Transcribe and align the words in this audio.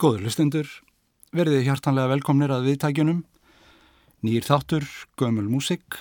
Góður 0.00 0.22
lustendur, 0.24 0.68
verðið 1.36 1.66
hjartanlega 1.66 2.08
velkomnir 2.14 2.52
að 2.54 2.70
viðtækjunum. 2.70 3.18
Nýr 4.24 4.46
þáttur, 4.46 4.86
gömul 5.20 5.44
músik, 5.52 5.98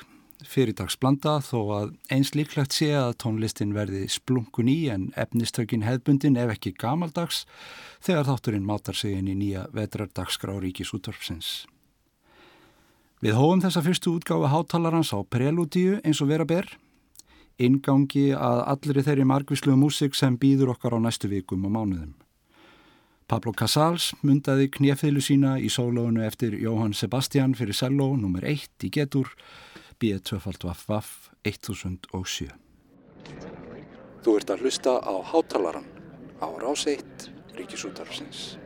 fyrirtagsblanda 0.47 1.33
þó 1.43 1.57
að 1.75 1.89
eins 2.15 2.31
líklegt 2.31 2.77
sé 2.77 2.93
að 2.95 3.17
tónlistin 3.19 3.73
verði 3.75 4.05
splunkun 4.07 4.69
í 4.71 4.77
en 4.93 5.09
efnistökin 5.19 5.83
hefbundin 5.83 6.39
ef 6.39 6.53
ekki 6.53 6.71
gamaldags 6.79 7.41
þegar 7.99 8.29
þátturinn 8.29 8.69
mátar 8.69 8.95
sig 8.95 9.17
inn 9.17 9.27
í 9.27 9.35
nýja 9.35 9.65
vetrardagsgrá 9.75 10.55
ríkis 10.63 10.93
útvarpsins. 10.95 11.51
Við 13.19 13.35
hóum 13.35 13.59
þessa 13.59 13.83
fyrstu 13.83 14.15
útgáfi 14.15 14.53
hátalarans 14.55 15.11
á 15.11 15.19
prelúdíu 15.27 15.99
eins 16.05 16.23
og 16.23 16.31
vera 16.31 16.47
ber, 16.47 16.71
ingangi 17.59 18.29
að 18.31 18.63
allri 18.77 19.03
þeirri 19.03 19.27
margvíslu 19.27 19.75
músik 19.75 20.15
sem 20.15 20.39
býður 20.39 20.77
okkar 20.77 20.95
á 20.95 21.03
næstu 21.03 21.27
vikum 21.27 21.67
og 21.67 21.75
mánuðum. 21.75 22.15
Pablo 23.29 23.51
Casals 23.53 24.09
mundaði 24.25 24.71
knjefðilu 24.73 25.21
sína 25.21 25.51
í 25.61 25.67
sólónu 25.69 26.23
eftir 26.25 26.55
Jóhann 26.57 26.95
Sebastian 26.97 27.53
fyrir 27.53 27.77
Sello 27.77 28.07
nr. 28.17 28.41
1 28.41 28.87
í 28.87 28.89
getur 28.89 29.29
B2FF 30.01 31.29
1007. 31.45 32.49
Þú 34.25 34.33
ert 34.39 34.49
að 34.49 34.65
hlusta 34.65 34.95
á 34.97 35.13
hátalaran 35.29 35.85
á 36.41 36.47
rás 36.57 36.87
1 36.89 37.29
Ríkisútarfsins. 37.59 38.57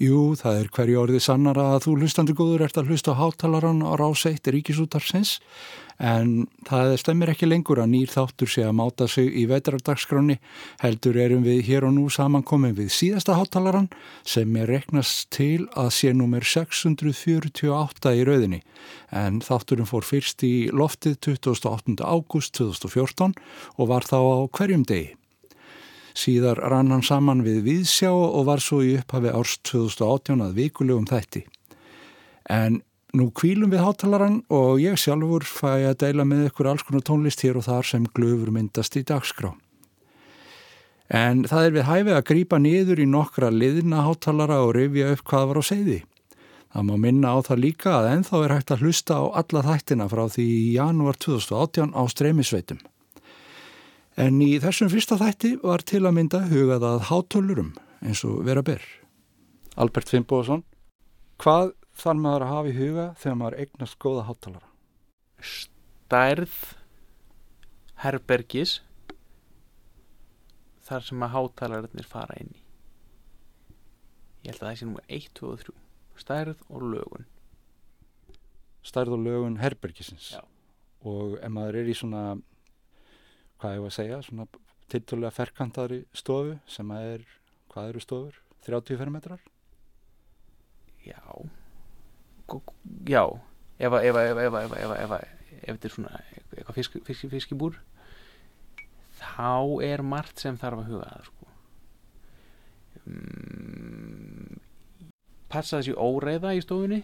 Jú, 0.00 0.36
það 0.36 0.60
er 0.60 0.70
hverju 0.76 1.00
orðið 1.00 1.24
sannara 1.24 1.64
að 1.74 1.86
þú 1.86 1.96
hlustandi 2.00 2.36
góður 2.36 2.66
ert 2.68 2.78
að 2.80 2.92
hlusta 2.92 3.16
á 3.16 3.20
hátalaran 3.24 3.80
á 3.84 3.92
rás 3.96 4.26
1 4.28 4.52
Ríkisútarfsins 4.52 5.38
en 6.00 6.46
það 6.64 6.94
stemmir 7.02 7.30
ekki 7.34 7.48
lengur 7.48 7.82
að 7.82 7.90
nýr 7.92 8.10
þáttur 8.10 8.48
sé 8.48 8.64
að 8.64 8.76
máta 8.78 9.06
sig 9.10 9.28
í 9.36 9.44
vetrardagsgráni 9.50 10.38
heldur 10.80 11.18
erum 11.20 11.44
við 11.44 11.60
hér 11.68 11.86
og 11.88 11.94
nú 11.98 12.06
samankomin 12.12 12.74
við 12.78 12.88
síðasta 12.96 13.36
hátalaran 13.36 13.90
sem 14.24 14.56
er 14.56 14.72
reknast 14.72 15.28
til 15.36 15.68
að 15.76 15.92
sé 15.98 16.14
nummer 16.16 16.46
648 16.46 18.14
í 18.16 18.24
rauðinni 18.24 18.62
en 19.12 19.40
þátturum 19.44 19.88
fór 19.90 20.08
fyrst 20.08 20.44
í 20.46 20.70
loftið 20.72 21.20
28. 21.36 22.00
ágúst 22.00 22.56
2014 22.56 23.36
og 23.76 23.90
var 23.92 24.08
þá 24.08 24.18
á 24.24 24.40
hverjum 24.56 24.86
degi. 24.88 25.14
Síðar 26.16 26.58
rann 26.72 26.90
hann 26.90 27.04
saman 27.06 27.44
við 27.46 27.62
Víðsjá 27.68 28.10
og 28.10 28.46
var 28.48 28.62
svo 28.62 28.80
í 28.82 28.96
upphafi 28.98 29.30
árs 29.30 29.58
2018 29.68 30.42
að 30.42 30.56
vikulegum 30.58 31.06
þætti. 31.06 31.44
En 32.50 32.80
Nú 33.10 33.26
kvílum 33.34 33.72
við 33.72 33.82
hátalaran 33.82 34.36
og 34.54 34.78
ég 34.78 34.94
sjálfur 35.00 35.42
fæ 35.42 35.88
að 35.88 35.96
deila 36.04 36.22
með 36.28 36.44
ykkur 36.50 36.68
alls 36.70 36.84
konar 36.86 37.02
tónlist 37.02 37.42
hér 37.42 37.58
og 37.58 37.66
þar 37.66 37.88
sem 37.88 38.04
glöfur 38.14 38.52
myndast 38.54 38.94
í 39.00 39.02
dagskrá. 39.02 39.50
En 41.10 41.42
það 41.50 41.64
er 41.66 41.74
við 41.74 41.88
hæfið 41.88 42.18
að 42.20 42.28
grýpa 42.28 42.60
niður 42.62 43.02
í 43.02 43.08
nokkra 43.10 43.48
liðna 43.50 44.04
hátalara 44.06 44.60
og 44.62 44.76
rifja 44.76 45.10
upp 45.10 45.24
hvað 45.26 45.48
var 45.50 45.58
á 45.58 45.64
segði. 45.66 45.98
Það 46.70 46.86
má 46.86 46.94
minna 47.02 47.32
á 47.34 47.38
það 47.42 47.62
líka 47.64 47.96
að 47.96 48.08
enþá 48.12 48.44
er 48.44 48.54
hægt 48.54 48.70
að 48.70 48.84
hlusta 48.84 49.18
á 49.18 49.24
alla 49.42 49.64
þættina 49.66 50.06
frá 50.12 50.22
því 50.30 50.46
í 50.46 50.70
janúar 50.76 51.18
2018 51.18 51.90
á 51.98 52.02
streymisveitum. 52.14 52.78
En 54.14 54.38
í 54.38 54.52
þessum 54.62 54.92
fyrsta 54.92 55.18
þætti 55.18 55.56
var 55.64 55.82
til 55.82 56.04
að 56.04 56.14
mynda 56.14 56.44
hugað 56.46 56.86
að 56.86 57.04
hátölurum 57.10 57.74
eins 58.06 58.22
og 58.22 58.44
vera 58.46 58.62
ber. 58.62 58.86
Albert 59.74 60.12
Fimboðsson, 60.12 60.62
hvað 61.42 61.74
þarf 62.00 62.22
maður 62.24 62.46
að 62.46 62.52
hafa 62.54 62.70
í 62.70 62.76
huga 62.76 63.06
þegar 63.20 63.40
maður 63.40 63.58
eignast 63.64 63.98
góða 64.00 64.26
hátalara? 64.28 64.70
Stærð 65.40 66.56
herbergis 68.00 68.78
þar 70.86 71.06
sem 71.06 71.22
að 71.24 71.34
hátalararnir 71.36 72.08
fara 72.08 72.38
inn 72.40 72.54
í 72.54 72.62
ég 74.46 74.54
held 74.54 74.62
að 74.62 74.66
það 74.66 74.78
sé 74.80 74.88
nummer 74.88 75.12
1, 75.20 75.28
2 75.36 75.50
og 75.50 75.64
3 75.66 75.76
stærð 76.20 76.64
og 76.68 76.88
lögun 76.94 77.28
Stærð 78.80 79.12
og 79.18 79.24
lögun 79.26 79.58
herbergisins? 79.60 80.32
Já. 80.32 80.40
og 81.04 81.36
ef 81.36 81.52
maður 81.52 81.82
er 81.82 81.90
í 81.92 81.96
svona 81.96 82.24
hvað 83.60 83.76
ég 83.76 83.84
var 83.84 83.92
að 83.92 83.96
segja 83.98 84.20
svona 84.24 84.46
tiltölulega 84.90 85.36
ferkantaðri 85.36 86.00
stofu 86.16 86.56
sem 86.66 86.92
að 86.96 87.08
er, 87.14 87.26
hvað 87.72 87.92
eru 87.92 88.04
stofur 88.04 88.40
30 88.66 89.00
fermetrar 89.00 89.44
Já 91.04 91.20
Já 93.08 93.24
Ef 93.80 93.94
þetta 95.60 95.88
er 95.88 95.92
svona 95.92 96.18
eitthvað 96.20 96.76
fisk, 96.76 96.98
fisk, 97.06 97.28
fiskibúr 97.32 97.78
þá 99.20 99.80
er 99.84 100.02
margt 100.04 100.40
sem 100.42 100.58
þarf 100.60 100.82
að 100.82 100.90
huga 100.92 101.08
að 101.16 101.24
sko. 101.28 101.48
mm, 103.04 104.60
passa 105.52 105.80
þessi 105.80 105.96
óreiða 105.96 106.54
í 106.56 106.62
stofunni 106.64 107.00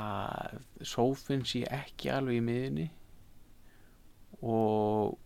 að 0.00 0.60
sófinn 0.86 1.44
sé 1.48 1.64
ekki 1.74 2.12
alveg 2.14 2.38
í 2.38 2.44
miðunni 2.46 2.88
og 4.40 5.18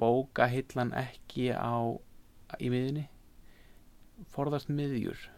bókahillan 0.00 0.92
ekki 0.98 1.50
á 1.54 1.94
í 2.58 2.72
miðunni 2.72 3.06
forðast 4.34 4.72
miðjur 4.72 5.28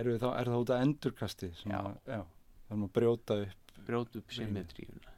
er, 0.00 0.10
þá, 0.20 0.28
það 0.38 0.60
út 0.60 0.72
að 0.74 0.84
endurkasti 0.86 1.50
sem 1.60 1.72
Já. 1.74 1.78
að, 1.80 1.98
já, 2.10 2.20
þannig 2.70 2.88
að 2.90 2.94
brjóta 2.98 3.38
upp 3.44 3.76
brjóta 3.84 4.20
upp 4.20 4.32
symmetríuna. 4.32 5.12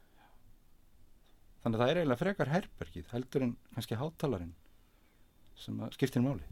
Þannig 1.63 1.77
að 1.77 1.81
það 1.83 1.91
er 1.91 1.99
eiginlega 2.01 2.21
frekar 2.21 2.51
herbergið 2.51 3.11
heldur 3.13 3.45
en 3.47 3.57
kannski 3.75 3.99
hátalarinn 3.99 4.53
sem 5.57 5.79
skiptir 5.95 6.23
máli. 6.25 6.45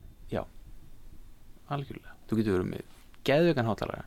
Algjörlega, 1.66 2.12
þú 2.30 2.38
getur 2.38 2.54
verið 2.60 2.68
með 2.70 2.90
geðveikan 3.26 3.66
hátalara 3.66 4.04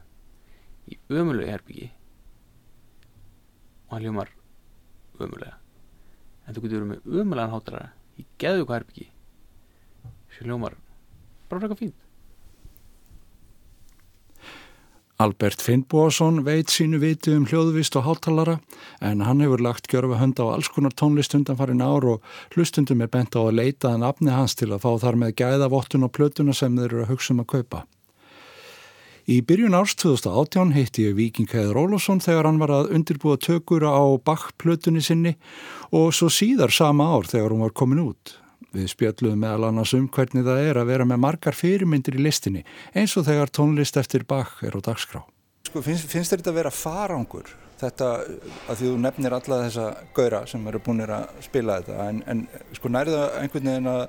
í 0.87 0.99
ömulegu 1.11 1.51
herbyggi 1.51 1.89
og 3.89 3.95
hann 3.97 4.05
hljómar 4.05 4.31
ömulega 5.19 5.57
en 6.47 6.55
þú 6.55 6.63
getur 6.63 6.85
verið 6.85 6.93
með 6.93 7.19
ömulegan 7.23 7.55
hátalara 7.57 7.89
í 8.15 8.27
geðveiku 8.39 8.77
herbyggi 8.77 9.09
sem 10.37 10.47
hljómar 10.47 10.79
bara 11.51 11.65
frekar 11.65 11.81
fínt 11.83 12.07
Albert 15.19 15.63
Finnbóasson 15.63 16.45
veit 16.47 16.71
sínu 16.71 17.01
viti 17.03 17.33
um 17.35 17.43
hljóðvist 17.51 17.97
og 17.99 18.05
hátalara 18.07 18.53
en 19.03 19.25
hann 19.27 19.41
hefur 19.43 19.59
lagt 19.67 19.89
gjörfa 19.91 20.21
hönd 20.21 20.39
á 20.39 20.47
alls 20.47 20.69
konar 20.71 20.95
tónlist 20.95 21.35
undan 21.35 21.59
farin 21.59 21.83
ár 21.83 22.07
og 22.13 22.29
hlustundum 22.55 23.03
er 23.03 23.11
bent 23.11 23.35
á 23.35 23.43
að 23.43 23.59
leita 23.59 23.91
að 23.91 24.05
nafni 24.05 24.31
hans 24.31 24.55
til 24.55 24.71
að 24.71 24.85
fá 24.87 24.93
þar 25.03 25.19
með 25.19 25.35
gæða 25.43 25.71
vottun 25.75 26.07
á 26.07 26.15
plötuna 26.15 26.55
sem 26.55 26.79
þeir 26.79 26.87
eru 26.87 27.03
að 27.03 27.11
hugsa 27.11 27.35
um 27.35 27.43
að 27.43 27.51
kaupa. 27.57 27.83
Í 29.27 29.43
byrjun 29.43 29.75
árs 29.75 29.99
2018 29.99 30.77
hitti 30.79 31.11
ég 31.11 31.19
Víking 31.19 31.51
Heður 31.51 31.83
Ólafsson 31.83 32.23
þegar 32.23 32.53
hann 32.53 32.63
var 32.63 32.77
að 32.79 32.95
undirbúa 32.95 33.43
tökur 33.43 33.91
á 33.91 33.99
Bach-plötunni 34.23 35.03
sinni 35.03 35.35
og 35.91 36.15
svo 36.15 36.31
síðar 36.31 36.71
sama 36.71 37.11
ár 37.11 37.27
þegar 37.27 37.51
hún 37.57 37.67
var 37.67 37.75
komin 37.75 38.07
út. 38.07 38.39
Við 38.75 38.91
spjöldluðum 38.93 39.41
meðal 39.45 39.69
annars 39.71 39.95
um 39.97 40.09
hvernig 40.13 40.45
það 40.45 40.61
er 40.67 40.81
að 40.81 40.91
vera 40.91 41.07
með 41.09 41.23
margar 41.25 41.57
fyrirmyndir 41.57 42.19
í 42.19 42.25
listinni 42.27 42.65
eins 42.93 43.15
og 43.17 43.25
þegar 43.29 43.53
tónlist 43.55 43.97
eftir 44.01 44.27
Bach 44.29 44.59
er 44.67 44.77
á 44.77 44.81
dagskrá. 44.85 45.23
Sko, 45.69 45.83
finnst, 45.85 46.09
finnst 46.11 46.35
þetta 46.35 46.53
að 46.53 46.61
vera 46.63 46.73
farangur? 46.75 47.49
Þetta 47.79 48.07
að 48.19 48.81
því 48.81 48.89
þú 48.89 48.95
nefnir 49.05 49.35
alla 49.37 49.59
þessa 49.63 49.87
gauðra 50.17 50.41
sem 50.51 50.65
eru 50.67 50.81
búinir 50.83 51.13
að 51.15 51.43
spila 51.47 51.79
þetta 51.79 52.07
en, 52.11 52.23
en 52.27 52.41
sko 52.75 52.91
nærið 52.91 53.19
það 53.19 53.37
einhvern 53.43 53.71
veginn 53.71 53.91
að, 53.93 54.01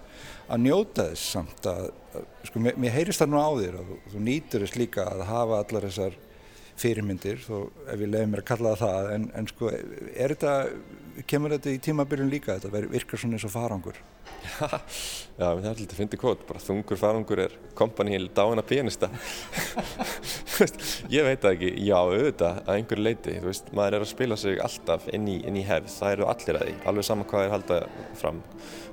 að 0.49 0.63
njóta 0.63 1.05
þess 1.11 1.27
samt 1.35 1.69
að 1.69 1.83
sko 2.49 2.63
mér, 2.65 2.79
mér 2.81 2.95
heyrist 2.95 3.21
það 3.21 3.31
nú 3.35 3.43
á 3.45 3.49
þér 3.59 3.77
að 3.77 3.91
þú, 3.91 3.99
þú 4.13 4.23
nýtur 4.25 4.65
þess 4.65 4.79
líka 4.81 5.05
að 5.11 5.23
hafa 5.29 5.61
allar 5.61 5.87
þessar 5.87 6.17
fyrirmyndir 6.79 7.41
þó 7.43 7.55
ef 7.87 7.99
ég 7.99 8.07
leiði 8.09 8.29
mér 8.31 8.43
að 8.43 8.49
kalla 8.51 8.75
það 8.79 9.11
en, 9.15 9.27
en 9.35 9.49
sko 9.49 9.71
er 9.73 10.33
þetta, 10.35 10.53
kemur 11.29 11.55
þetta 11.57 11.73
í 11.73 11.81
tímabyrjun 11.89 12.31
líka 12.31 12.57
þetta 12.57 12.87
virkar 12.93 13.21
svona 13.21 13.37
eins 13.37 13.47
og 13.47 13.53
farangur? 13.53 13.99
Já, 15.39 15.45
það 15.55 15.63
er 15.63 15.69
alltaf 15.71 15.97
fyndi 15.97 16.17
kvot, 16.19 16.41
bara 16.47 16.61
þungur 16.61 16.99
farangur 16.99 17.41
er 17.45 17.53
kompanið 17.77 18.27
dáina 18.35 18.63
pianista. 18.65 19.09
Ég 21.13 21.23
veit 21.23 21.39
það 21.39 21.53
ekki, 21.53 21.69
já, 21.87 21.95
auðvitað 21.95 22.57
að 22.65 22.73
einhverju 22.73 23.05
leiti, 23.05 23.35
þú 23.39 23.47
veist, 23.47 23.69
maður 23.75 23.95
er 23.95 24.03
að 24.03 24.11
spila 24.11 24.37
sig 24.39 24.59
alltaf 24.63 25.07
inn 25.15 25.29
í, 25.31 25.37
inn 25.47 25.59
í 25.61 25.63
hefð, 25.63 25.87
það 25.93 26.15
eru 26.17 26.27
allir 26.33 26.59
að 26.59 26.65
því, 26.67 26.75
alveg 26.91 27.07
sama 27.07 27.27
hvað 27.29 27.45
er 27.45 27.53
halda 27.55 27.79
fram, 28.19 28.41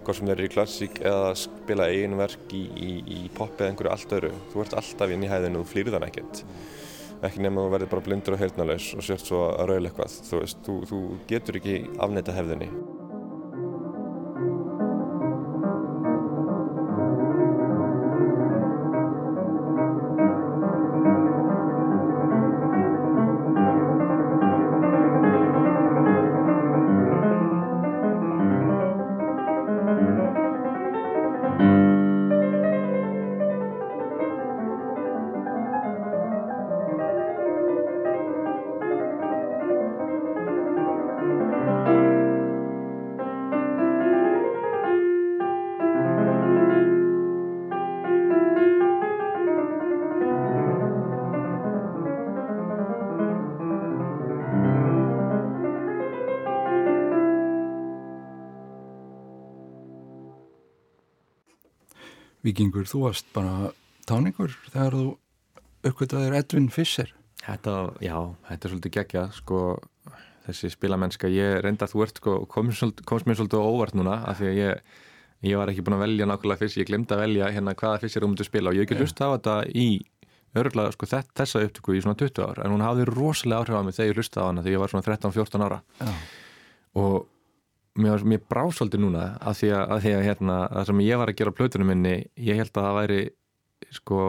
hvort 0.06 0.20
sem 0.20 0.30
þeir 0.30 0.36
eru 0.36 0.46
í 0.46 0.54
klassík 0.54 1.00
eða 1.02 1.34
spila 1.42 1.90
eigin 1.90 2.14
verk 2.20 2.54
í, 2.54 2.62
í, 2.62 2.92
í 3.16 3.20
pop 3.34 3.58
eða 3.58 3.72
einhverju 3.72 3.94
allt 3.96 4.16
öðru, 4.20 4.32
þú 4.52 4.62
ert 4.62 4.78
alltaf 4.78 5.14
inn 5.16 5.26
í 5.26 5.32
hefðinu 5.32 5.62
og 5.62 5.66
þú 5.66 5.72
flýrð 5.72 5.98
hann 5.98 6.06
ekkert. 6.06 6.44
Ekki 7.24 7.40
nema 7.40 7.62
að 7.62 7.66
þú 7.66 7.72
verður 7.72 7.90
bara 7.94 8.04
blindur 8.08 8.36
og 8.36 8.42
heyrnalaus 8.42 8.90
og 8.96 9.06
sért 9.06 9.24
svo 9.24 9.46
að 9.48 9.70
raula 9.70 9.88
eitthvað, 9.88 10.18
þú 10.28 10.40
veist, 10.42 10.58
þú, 10.66 10.74
þú 10.90 11.00
getur 11.30 11.60
ekki 11.62 11.76
afneita 12.04 12.34
hefðinni. 12.36 12.68
Víkingur, 62.46 62.86
þú 62.86 63.00
varst 63.08 63.26
bara 63.34 63.72
táningur 64.06 64.52
þegar 64.70 64.94
þú 64.94 65.06
uppgötaðir 65.88 66.36
Edvin 66.38 66.68
Fischer. 66.70 67.10
Þetta, 67.42 67.74
já, 68.02 68.14
þetta 68.48 68.66
er 68.68 68.72
svolítið 68.72 68.94
geggjað, 68.96 69.34
sko, 69.36 69.62
þessi 70.46 70.70
spilamennska, 70.70 71.30
ég 71.30 71.58
reynda 71.64 71.88
þú 71.90 72.04
ert, 72.06 72.20
sko, 72.22 72.38
komst, 72.50 73.02
komst 73.06 73.26
mér 73.26 73.38
svolítið 73.38 73.66
óvart 73.66 73.98
núna, 73.98 74.20
af 74.30 74.40
því 74.40 74.50
að 74.50 74.58
ég, 74.60 74.96
ég 75.50 75.60
var 75.60 75.70
ekki 75.72 75.84
búin 75.86 75.98
að 75.98 76.04
velja 76.06 76.28
nákvæmlega 76.30 76.62
fyrst, 76.62 76.80
ég 76.80 76.90
glemdi 76.90 77.14
að 77.14 77.22
velja 77.24 77.52
hérna 77.54 77.76
hvaða 77.78 78.02
fyrst 78.02 78.18
er 78.18 78.26
um 78.26 78.34
að 78.36 78.48
spila 78.48 78.72
og 78.72 78.78
ég 78.78 78.86
hef 78.86 78.88
ekki 78.90 79.00
hlust 79.02 79.22
á 79.22 79.28
þetta 79.34 79.56
í 79.74 79.88
örgulega, 80.56 80.94
sko, 80.94 81.10
þess, 81.12 81.32
þessa 81.42 81.64
upptöku 81.66 81.94
í 81.94 82.02
svona 82.02 82.18
20 82.22 82.46
ár, 82.46 82.62
en 82.64 82.74
hún 82.74 82.86
hafði 82.86 83.08
rosalega 83.10 83.62
áhrif 83.62 83.78
á 83.78 83.82
mig 83.86 83.98
þegar 83.98 84.10
ég 84.12 84.20
hlusta 84.20 84.42
á 84.42 84.48
hana, 84.48 84.62
þegar 84.64 84.76
ég 84.76 84.84
var 84.84 84.94
svona 84.94 85.06
13-14 85.06 85.66
ára 85.66 85.80
Já. 85.98 86.12
og 87.02 87.26
mér, 88.00 88.26
mér 88.28 88.42
brá 88.48 88.64
svolítið 88.72 89.06
núna 89.06 89.30
af 89.40 89.60
því 89.60 89.72
að, 89.76 89.86
að, 89.86 90.02
því 90.04 90.12
að 90.16 90.26
hérna, 90.30 90.58
það 90.74 90.90
sem 90.90 91.06
ég 91.06 91.22
var 91.22 91.32
að 91.32 91.40
gera 91.40 91.54
á 91.54 91.58
plötunum 91.60 91.90
minni, 91.92 92.18
ég 92.48 92.60
held 92.60 92.72
að 92.74 92.86
það 92.88 93.00
væri 93.00 93.22
sko 93.94 94.20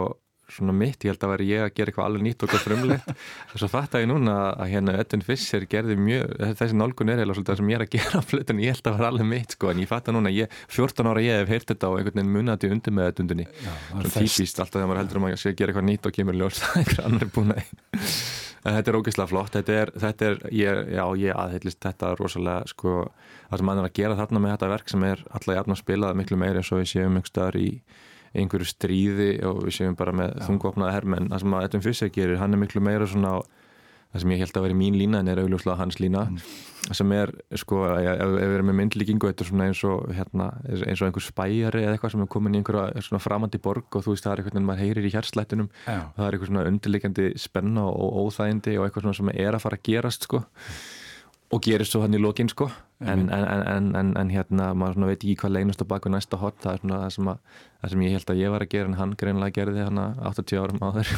svona 0.48 0.72
mitt, 0.72 1.04
ég 1.04 1.12
held 1.12 1.24
að 1.26 1.32
væri 1.34 1.46
ég 1.50 1.60
að 1.66 1.74
gera 1.76 1.92
eitthvað 1.92 2.06
alveg 2.08 2.24
nýtt 2.24 2.44
og 2.46 2.52
gott 2.54 2.64
frumlegt 2.64 3.10
og 3.12 3.58
svo 3.60 3.68
fatt 3.72 3.98
að 3.98 4.06
ég 4.06 4.10
núna 4.14 4.36
að 4.54 4.72
hérna 4.72 4.96
Edvin 5.02 5.26
Fischer 5.28 5.66
gerði 5.68 5.98
mjög, 6.00 6.36
þessi 6.62 6.78
nálgun 6.80 7.12
er 7.12 7.20
eiginlega 7.20 7.36
svolítið 7.36 7.52
það 7.52 7.60
sem 7.60 7.72
ég 7.74 7.80
er 7.80 7.84
að 7.84 7.94
gera 7.98 8.22
á 8.24 8.30
plötunum, 8.32 8.64
ég 8.64 8.72
held 8.72 8.80
að 8.80 8.88
það 8.88 9.02
var 9.02 9.10
alveg 9.12 9.30
mitt 9.34 9.58
sko, 9.58 9.72
en 9.74 9.84
ég 9.84 9.92
fatt 9.92 10.08
að 10.08 10.18
núna, 10.18 10.34
ég, 10.38 10.58
14 10.72 11.12
ára 11.12 11.26
ég 11.28 11.44
hef 11.44 11.52
heyrt 11.52 11.74
þetta 11.74 11.92
á 11.92 11.96
einhvern 11.98 12.22
veginn 12.22 12.36
munandi 12.38 12.72
undir 12.72 12.96
með 12.96 13.12
þetta 13.12 13.26
undunni 13.26 13.50
svona 13.60 14.14
típist, 14.16 14.64
alltaf 14.64 14.80
þegar 14.80 14.92
maður 14.94 15.04
heldur 15.04 15.20
um 15.20 15.28
að 15.28 15.40
sé 15.44 15.52
að 15.52 15.60
gera 15.60 15.76
eitthvað 15.76 15.90
nýtt 15.92 16.08
og 16.08 16.20
kemur 16.22 16.40
ljós 16.40 16.64
en 18.68 18.76
þetta 18.76 18.92
er 18.92 18.98
ógeðslega 19.00 19.32
flott. 19.32 19.54
Þetta 19.56 19.78
er, 19.82 19.92
þetta 20.04 20.28
er 20.28 20.42
ég, 20.52 20.82
já, 20.98 21.04
ég 21.22 21.40
aðhyllist 21.44 21.80
þetta 21.84 22.12
rosalega 22.20 22.68
sko, 22.74 22.98
það 23.48 23.62
sem 23.62 23.70
maður 23.70 23.84
er 23.84 23.90
að 23.90 23.98
gera 24.02 24.20
þarna 24.20 24.44
með 24.44 24.54
þetta 24.56 24.72
verk 24.74 24.94
sem 24.94 25.08
er 25.08 25.24
alltaf 25.32 25.58
jafn 25.58 25.76
að 25.76 25.82
spila 25.82 26.12
það 26.12 26.22
miklu 26.22 26.40
meira 26.44 26.62
eins 26.62 26.72
og 26.74 26.82
við 26.82 26.92
séum 26.92 27.18
einhver 27.18 27.32
staðar 27.32 27.60
í 27.62 27.70
einhverju 28.38 28.70
stríði 28.70 29.30
og 29.48 29.62
við 29.66 29.78
séum 29.80 29.96
bara 29.98 30.14
með 30.16 30.36
þungopnaða 30.46 30.96
hermenn, 30.98 31.30
það 31.32 31.44
sem 31.44 31.56
að 31.58 31.68
Edvin 31.68 31.86
Fischer 31.86 32.12
gerir 32.14 32.42
hann 32.42 32.54
er 32.54 32.62
miklu 32.62 32.84
meira 32.84 33.08
svona 33.10 33.38
það 34.12 34.24
sem 34.24 34.34
ég 34.34 34.44
held 34.44 34.60
að 34.60 34.68
vera 34.68 34.80
mín 34.82 34.98
lína 35.00 35.22
en 35.24 35.32
er 35.32 35.42
augljóslega 35.42 35.80
hans 35.80 36.00
lína 36.04 36.28
sem 36.96 37.12
er 37.12 37.32
sko 37.60 37.82
ef, 37.90 38.20
við 38.38 38.54
erum 38.56 38.70
með 38.72 38.78
myndlíkingu 38.82 39.30
þetta 39.32 39.44
er 39.44 39.50
svona 39.50 39.68
eins 39.68 39.82
og 39.88 40.06
hérna, 40.16 40.48
eins 40.70 41.02
og 41.02 41.10
einhver 41.10 41.26
spæjari 41.26 41.84
eða 41.84 41.98
eitthvað 41.98 42.14
sem 42.14 42.24
er 42.24 42.30
komin 42.32 42.56
í 42.56 42.62
einhverja 42.62 43.04
svona 43.04 43.24
framandi 43.24 43.60
borg 43.64 43.98
og 43.98 44.06
þú 44.06 44.14
veist 44.14 44.28
það 44.28 44.34
er 44.34 44.44
eitthvað 44.44 44.62
en 44.62 44.70
maður 44.70 44.84
heyrir 44.86 45.10
í 45.10 45.14
hjarslættunum 45.16 45.70
Já. 45.84 45.98
og 45.98 46.16
það 46.20 46.28
er 46.28 46.38
eitthvað 46.38 46.52
svona 46.52 46.68
undirliggjandi 46.72 47.28
spenna 47.44 47.88
og 47.92 48.22
óþægindi 48.24 48.78
og 48.78 48.88
eitthvað 48.88 49.08
svona 49.08 49.20
sem 49.20 49.34
er 49.36 49.58
að 49.58 49.66
fara 49.66 49.80
að 49.82 49.88
gerast 49.90 50.30
sko 50.30 50.44
og 51.48 51.64
gerist 51.64 51.94
svo 51.96 52.02
hann 52.04 52.16
í 52.16 52.20
lokin 52.20 52.50
sko. 52.52 52.68
En, 53.00 53.30
en, 53.32 53.46
en, 53.48 53.90
en, 53.96 54.10
en 54.20 54.32
hérna 54.34 54.72
maður 54.76 54.98
svona 54.98 55.10
veit 55.12 55.22
ekki 55.22 55.36
hvað 55.44 55.54
leynast 55.54 55.84
á 55.86 55.88
baku 55.88 56.10
næsta 56.12 56.40
hot 56.42 56.58
það 56.64 56.74
er 56.74 56.82
svona 56.82 57.02
það 57.04 57.12
sem, 57.16 57.28
að, 57.32 57.60
það 57.80 57.94
sem 57.94 58.04
ég 58.04 58.16
held 58.18 58.32
að 58.34 58.42
ég 58.42 58.54
var 58.56 58.66
að 58.66 58.72
gera 58.74 58.90
en 58.90 58.98
hann 58.98 59.14
greinlega 59.22 59.56
gerði 59.60 59.86
hann 59.86 60.02
80 60.02 60.64
árum 60.64 60.82
áður 60.82 61.14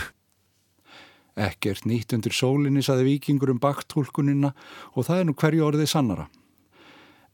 Ekkert 1.40 1.86
nýtt 1.88 2.12
undir 2.18 2.36
sólinni 2.36 2.84
saði 2.84 3.06
vikingur 3.14 3.54
um 3.54 3.62
baktúlkunina 3.64 4.52
og 4.92 5.08
það 5.08 5.22
er 5.22 5.28
nú 5.30 5.36
hverju 5.40 5.66
orðið 5.70 5.92
sannara. 5.94 6.28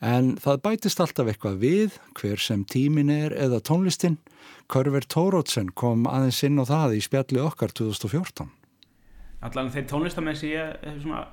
En 0.06 0.36
það 0.42 0.62
bætist 0.68 1.00
alltaf 1.02 1.32
eitthvað 1.32 1.62
við, 1.64 1.96
hver 2.20 2.42
sem 2.44 2.66
tímin 2.68 3.10
er 3.10 3.34
eða 3.34 3.62
tónlistin. 3.64 4.20
Körver 4.70 5.08
Tórótsen 5.10 5.72
kom 5.74 6.06
aðeins 6.10 6.44
inn 6.46 6.60
á 6.62 6.66
það 6.68 6.98
í 6.98 7.02
spjalli 7.06 7.42
okkar 7.42 7.74
2014. 7.74 8.52
allan 9.46 9.70
þeir 9.70 9.86
tónlistamenn 9.90 10.38
sem 10.38 10.56
ég 10.56 10.78
hef 10.82 11.02
svona 11.04 11.26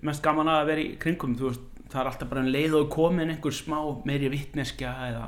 mest 0.00 0.22
gaman 0.24 0.48
að 0.48 0.68
vera 0.70 0.80
í 0.80 0.92
kringum 1.00 1.34
þú 1.36 1.50
veist, 1.50 1.64
það 1.92 2.00
er 2.00 2.10
alltaf 2.10 2.30
bara 2.30 2.42
en 2.44 2.52
leið 2.54 2.76
og 2.78 2.86
komin 2.94 3.32
einhver 3.34 3.52
smá 3.52 3.78
meiri 4.08 4.30
vittneskja 4.32 4.92
eða 5.10 5.26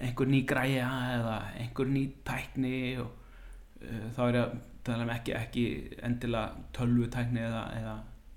einhver 0.00 0.30
ný 0.30 0.44
græja 0.46 0.90
eða 1.16 1.36
einhver 1.60 1.90
ný 1.90 2.04
tækni 2.26 2.76
og 3.02 3.10
uh, 3.10 4.06
þá 4.14 4.20
er 4.28 4.38
ég 4.38 4.44
að 4.44 4.54
tala 4.86 5.04
um 5.06 5.12
ekki, 5.14 5.34
ekki 5.36 5.64
endilega 6.06 6.64
tölvutækni 6.76 7.42
eða, 7.44 7.64
eða 7.80 7.96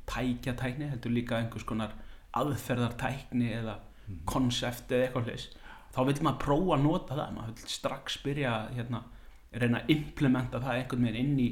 tækjatækni 0.10 0.90
heldur 0.92 1.14
líka 1.16 1.40
einhvers 1.40 1.66
konar 1.68 1.96
aðferðartækni 2.38 3.52
eða 3.60 3.78
konsept 4.28 4.92
eða 4.92 5.08
eitthvað 5.08 5.30
hlis 5.30 5.52
þá 5.94 6.02
vil 6.08 6.16
maður 6.26 6.42
prófa 6.42 6.76
að 6.76 6.86
nota 6.88 7.18
það 7.18 7.34
maður 7.38 7.58
vil 7.58 7.72
strax 7.72 8.20
byrja 8.24 8.54
að 8.54 8.78
hérna, 8.80 9.02
reyna 9.54 9.82
að 9.82 9.92
implementa 9.94 10.62
það 10.64 10.80
einhvern 10.80 11.08
veginn 11.08 11.20
inn 11.22 11.42
í 11.44 11.50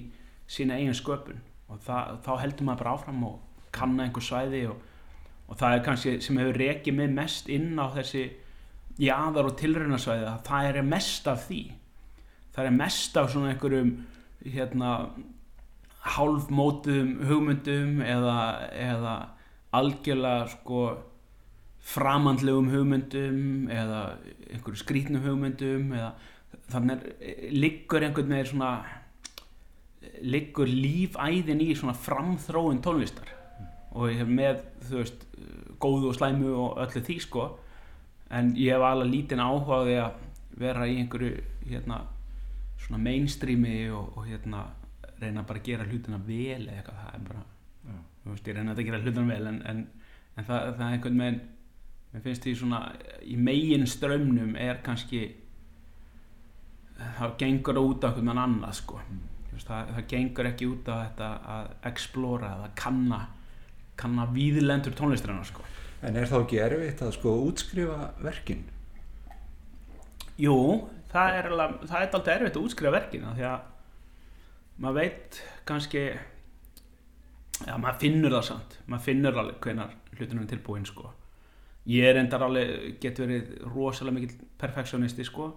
sína 0.51 0.77
eigin 0.79 0.97
sköpun. 0.97 1.41
Og 1.71 1.81
það, 1.85 2.15
þá 2.25 2.31
heldur 2.41 2.67
maður 2.67 2.81
bara 2.81 2.95
áfram 2.97 3.27
og 3.27 3.67
kanna 3.75 4.07
einhver 4.07 4.25
svæði 4.25 4.63
og, 4.71 4.79
og 5.47 5.59
það 5.59 5.75
er 5.75 5.83
kannski 5.85 6.15
sem 6.25 6.39
hefur 6.41 6.59
rekið 6.63 6.97
mig 6.97 7.13
mest 7.13 7.51
inn 7.53 7.77
á 7.77 7.85
þessi 7.93 8.25
jaðar 9.01 9.51
og 9.51 9.59
tilraunarsvæði 9.61 10.27
að 10.31 10.41
það 10.49 10.71
er 10.71 10.89
mest 10.89 11.29
af 11.31 11.45
því. 11.45 11.61
Það 12.51 12.67
er 12.67 12.77
mest 12.81 13.21
af 13.21 13.29
svona 13.31 13.53
einhverjum 13.53 13.93
hérna 14.45 14.91
hálfmótum 16.01 17.19
hugmyndum 17.29 18.01
eða, 18.01 18.37
eða 18.73 19.15
algjörlega 19.77 20.47
sko 20.55 20.81
framandlegum 21.91 22.69
hugmyndum 22.73 23.69
eða 23.71 24.01
einhverju 24.49 24.81
skrítnum 24.81 25.23
hugmyndum 25.25 25.93
eða 25.97 26.11
þannig 26.71 27.05
er 27.19 27.53
liggur 27.53 28.05
einhvern 28.05 28.33
veginn 28.33 28.51
svona 28.51 28.71
liggur 30.21 30.69
lífæðin 30.69 31.61
í 31.63 31.71
svona 31.77 31.95
framþróun 31.97 32.81
tónlistar. 32.85 33.29
Og 33.93 34.11
ég 34.11 34.21
hef 34.21 34.29
með 34.31 34.61
þú 34.87 35.01
veist 35.01 35.25
góðu 35.81 36.11
og 36.11 36.17
slæmu 36.17 36.53
og 36.55 36.81
öllu 36.85 37.03
því 37.05 37.17
sko. 37.25 37.47
En 38.31 38.53
ég 38.57 38.75
hef 38.75 38.85
alveg 38.87 39.11
lítinn 39.11 39.43
áhuga 39.43 39.81
á 39.81 39.85
því 39.85 39.97
að 40.05 40.19
vera 40.61 40.87
í 40.87 40.97
einhverju 41.01 41.31
hérna 41.67 42.01
svona 42.81 43.01
mainstreami 43.01 43.89
og, 43.95 44.17
og 44.17 44.27
hérna 44.27 44.65
reyna 45.21 45.45
bara 45.47 45.61
að 45.61 45.67
gera 45.69 45.87
hlutina 45.87 46.19
vel 46.25 46.67
eða 46.67 46.77
eitthvað 46.77 47.01
það 47.01 47.15
er 47.15 47.25
bara 47.27 47.43
þú 48.21 48.33
veist 48.33 48.47
ég 48.49 48.57
reyna 48.57 48.75
að 48.75 48.85
gera 48.87 49.01
hlutina 49.01 49.25
vel 49.29 49.49
en, 49.51 49.59
en, 49.69 49.81
en 50.35 50.47
það, 50.47 50.69
það 50.77 50.85
er 50.85 50.95
einhvern 50.95 51.25
veginn 51.25 51.41
mér 52.11 52.25
finnst 52.25 52.47
því 52.47 52.55
svona 52.59 52.81
í 53.23 53.37
megin 53.39 53.87
strömmnum 53.87 54.55
er 54.59 54.81
kannski 54.85 55.21
það 57.19 57.37
gengur 57.41 57.81
út 57.81 58.07
af 58.07 58.17
einhvern 58.17 58.41
annan 58.45 58.77
sko 58.77 58.99
mm. 59.01 59.21
það, 59.61 59.93
það 59.95 60.09
gengur 60.15 60.49
ekki 60.51 60.71
út 60.71 60.91
af 60.91 61.05
þetta 61.05 61.29
að 61.55 61.69
explora 61.91 62.55
eða 62.57 62.73
kanna 62.81 63.21
kanna 64.01 64.25
víðlendur 64.33 64.97
tónlistræna 64.97 65.45
sko 65.47 65.67
En 66.01 66.15
er 66.17 66.25
þá 66.25 66.39
ekki 66.39 66.57
erfitt 66.57 67.01
að 67.05 67.11
sko 67.13 67.31
útskrifa 67.45 68.07
verkin? 68.25 68.63
Jú, 70.41 70.55
það 71.11 71.37
er 71.37 71.49
alveg, 71.51 71.79
það 71.87 71.97
er 71.97 72.05
alltaf 72.07 72.33
erfitt 72.35 72.59
að 72.59 72.67
útskrifa 72.67 72.93
verkin 72.95 73.25
því 73.35 73.47
að 73.49 73.65
maður 74.81 74.99
veit 75.01 75.41
kannski 75.69 76.05
já, 77.67 77.73
maður 77.77 77.99
finnur 78.03 78.37
það 78.37 78.45
samt. 78.49 78.77
Maður 78.87 79.07
finnur 79.09 79.41
alveg 79.41 79.65
hvenar 79.65 79.97
hlutunum 80.17 80.45
er 80.45 80.53
tilbúin 80.53 80.87
sko. 80.87 81.11
Ég 81.89 82.07
er 82.07 82.21
endar 82.21 82.45
alveg, 82.45 82.95
getur 83.01 83.27
verið 83.27 83.67
rosalega 83.73 84.17
mikil 84.19 84.47
perfektionisti 84.61 85.25
sko 85.27 85.51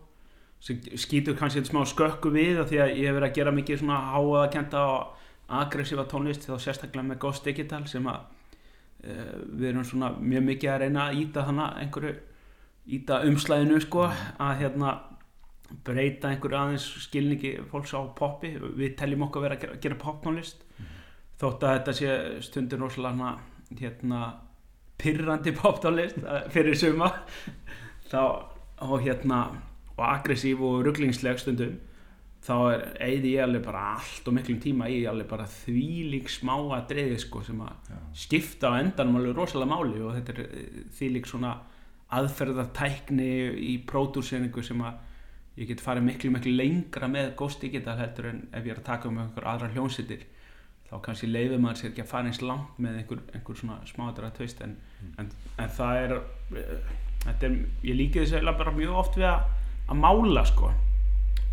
sem 0.65 0.79
skýtur 0.97 1.37
kannski 1.37 1.61
eitthvað 1.61 1.75
smá 1.75 1.91
skökku 1.91 2.31
við 2.33 2.63
því 2.71 2.79
að 2.81 2.95
ég 2.97 3.09
hef 3.09 3.17
verið 3.19 3.29
að 3.29 3.35
gera 3.37 3.53
mikið 3.53 3.81
svona 3.83 3.99
háaða 4.15 4.45
kenta 4.55 4.85
og 4.89 5.25
aggressífa 5.61 6.07
tónlist 6.09 6.47
þá 6.49 6.55
sérstaklega 6.57 7.09
með 7.11 7.19
Ghost 7.21 7.45
Digital 7.45 7.83
sem 7.91 8.07
að 8.09 8.23
uh, 9.05 9.35
við 9.59 9.67
erum 9.71 9.85
svona 9.85 10.15
mjög 10.17 10.47
mikið 10.47 10.73
að 10.73 10.81
reyna 10.85 11.09
að 11.09 11.19
íta 11.21 11.45
þannig 11.49 11.83
einhverju 11.83 12.15
íta 12.97 13.21
umslæðinu 13.29 13.83
sko 13.85 14.07
að 14.09 14.55
hérna 14.63 14.95
breyta 15.85 16.31
einhverju 16.31 16.59
aðeins 16.61 16.87
skilningi 17.07 17.55
fólks 17.71 17.95
á 17.97 18.01
poppi 18.17 18.55
við 18.61 18.97
teljum 19.01 19.27
okkur 19.27 19.41
að 19.41 19.47
vera 19.49 19.59
að 19.59 19.65
gera, 19.65 19.79
gera 19.87 20.01
poptónlist 20.01 20.65
mm. 20.79 20.91
þótt 21.41 21.65
að 21.67 21.77
þetta 21.79 21.95
sé 21.99 22.17
stundir 22.45 22.83
rosalega 22.83 23.31
hérna 23.81 24.21
pyrrandi 25.01 25.55
poptónlist 25.57 26.21
fyrir 26.55 26.77
suma 26.79 27.11
þá 28.11 28.21
og 28.85 29.01
hérna 29.03 29.41
og 29.95 30.07
aggressív 30.09 30.63
og 30.67 30.85
rugglingsleg 30.87 31.41
stundum 31.41 31.77
þá 32.45 32.57
er 32.75 32.83
eigði 33.07 33.31
ég 33.39 33.47
alveg 33.47 33.63
bara 33.65 33.85
allt 33.95 34.27
og 34.29 34.35
miklum 34.37 34.59
tíma 34.61 34.89
í 34.93 35.05
alveg 35.09 35.29
bara 35.31 35.47
þvílík 35.49 36.29
smá 36.29 36.57
að 36.59 36.91
dreyði 36.91 37.21
sko 37.23 37.41
sem 37.47 37.63
að 37.65 37.89
Já. 37.89 38.01
skipta 38.25 38.73
á 38.75 38.81
endanum 38.83 39.17
alveg 39.21 39.39
rosalega 39.39 39.71
máli 39.71 40.03
og 40.05 40.19
þetta 40.19 40.35
er 40.35 40.43
eh, 40.45 40.83
þvílík 40.99 41.31
svona 41.31 41.55
aðferðartækni 42.15 43.31
í 43.65 43.79
pródúseringu 43.89 44.65
sem 44.67 44.83
að 44.85 45.01
ég 45.59 45.69
get 45.71 45.83
farið 45.83 46.09
miklu 46.09 46.31
miklu 46.35 46.55
lengra 46.55 47.09
með 47.11 47.35
Ghost 47.39 47.63
Digital 47.63 47.97
heldur 48.01 48.31
en 48.33 48.41
ef 48.51 48.65
ég 48.65 48.75
er 48.75 48.81
að 48.81 48.89
taka 48.89 49.11
um 49.11 49.21
einhver 49.23 49.47
aðra 49.47 49.71
hljónsittir 49.75 50.25
þá 50.89 50.97
kannski 51.05 51.31
leiður 51.31 51.63
maður 51.63 51.81
sér 51.81 51.93
ekki 51.93 52.05
að 52.05 52.11
fara 52.11 52.31
eins 52.31 52.41
langt 52.43 52.81
með 52.83 52.99
einhver, 53.01 53.23
einhver 53.35 53.61
svona 53.61 53.79
smáðara 53.89 54.33
tvist 54.35 54.61
en, 54.65 54.75
mm. 55.01 55.13
en, 55.23 55.31
en 55.63 55.71
það 55.79 56.01
er, 56.01 56.17
er 57.31 57.57
ég 57.87 57.99
líki 57.99 58.25
þess 58.25 58.41
að 58.41 58.59
bara 58.59 58.75
mjög 58.75 58.99
oft 59.05 59.19
við 59.21 59.31
að, 59.31 59.47
að 59.89 60.03
mála 60.03 60.45
sko 60.51 60.73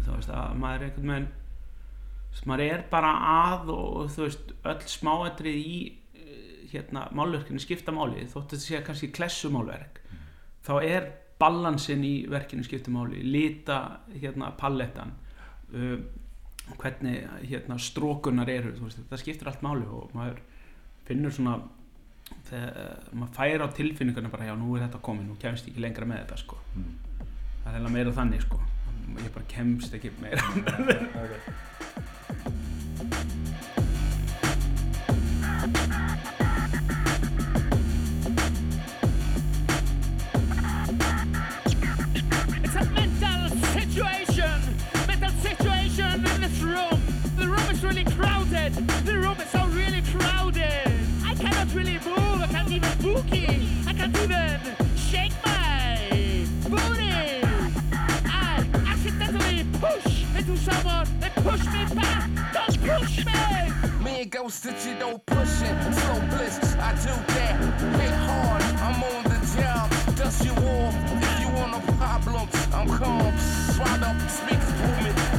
þú 0.01 0.17
veist 0.17 0.33
að 0.33 0.57
maður 0.61 0.75
er 0.75 0.89
einhvern 0.89 1.15
veginn 1.15 1.31
maður 2.47 2.65
er 2.65 2.85
bara 2.89 3.15
að 3.31 3.73
og 3.75 4.13
þú 4.13 4.25
veist 4.25 4.53
öll 4.71 4.85
smáætrið 4.89 5.57
í 5.61 5.79
hérna 6.71 7.07
málverkinu 7.15 7.59
skipta 7.61 7.93
máli 7.95 8.25
þótt 8.31 8.53
þetta 8.55 8.63
sé 8.63 8.81
kannski 8.85 9.11
klessumálverk 9.15 9.99
mm. 10.05 10.21
þá 10.67 10.73
er 10.79 11.09
balansin 11.41 12.05
í 12.05 12.15
verkinu 12.29 12.65
skipta 12.65 12.93
máli 12.93 13.23
lita 13.25 13.81
hérna 14.13 14.53
palettan 14.57 15.13
uh, 15.73 15.97
hvernig 16.77 17.27
hérna 17.49 17.77
strókunar 17.81 18.49
eru 18.49 18.73
veist, 18.79 19.01
það 19.09 19.23
skiptir 19.23 19.51
allt 19.51 19.63
máli 19.65 19.87
og 19.89 20.13
maður 20.15 20.41
finnur 21.07 21.33
svona 21.35 21.57
þegar 22.47 23.07
maður 23.17 23.33
fær 23.37 23.65
á 23.65 23.67
tilfinningarna 23.75 24.31
bara 24.31 24.47
já 24.47 24.55
nú 24.55 24.75
er 24.75 24.85
þetta 24.85 25.01
komið, 25.03 25.27
nú 25.27 25.39
kemst 25.41 25.67
ég 25.67 25.73
ekki 25.73 25.83
lengra 25.83 26.07
með 26.07 26.23
þetta 26.23 26.39
sko. 26.39 26.59
Mm. 26.75 26.93
það 27.65 27.79
er 27.79 27.95
meira 27.97 28.15
þannig 28.15 28.45
sko. 28.45 28.61
Ég 29.19 29.33
bara 29.35 29.49
kemst 29.51 29.97
ekki 29.97 30.13
meira. 30.21 30.45
It's 31.81 31.90
someone 60.61 61.07
they 61.19 61.29
push 61.41 61.65
me 61.73 61.85
back 61.95 62.29
don't 62.53 62.77
push 62.81 63.25
me 63.25 63.33
Me 64.03 64.21
and 64.21 64.31
Ghost 64.31 64.63
Stitchy 64.63 64.97
don't 64.99 65.23
push 65.25 65.61
it. 65.61 65.75
Slow 65.93 66.19
bliss, 66.31 66.57
I 66.79 66.91
do 67.05 67.13
that. 67.33 67.53
Hit 67.99 68.15
hard, 68.27 68.63
I'm 68.81 69.03
on 69.03 69.23
the 69.23 69.39
job. 69.55 70.15
Dust 70.15 70.43
you 70.43 70.51
off 70.51 70.95
if 71.21 71.39
you 71.41 71.49
want 71.53 71.75
a 71.75 71.91
problem. 71.93 72.47
I'm 72.73 72.87
calm. 72.97 73.37
Swat 73.37 74.01
up, 74.01 74.17
speakers 74.29 74.73
booming. 74.79 75.17
I 75.17 75.30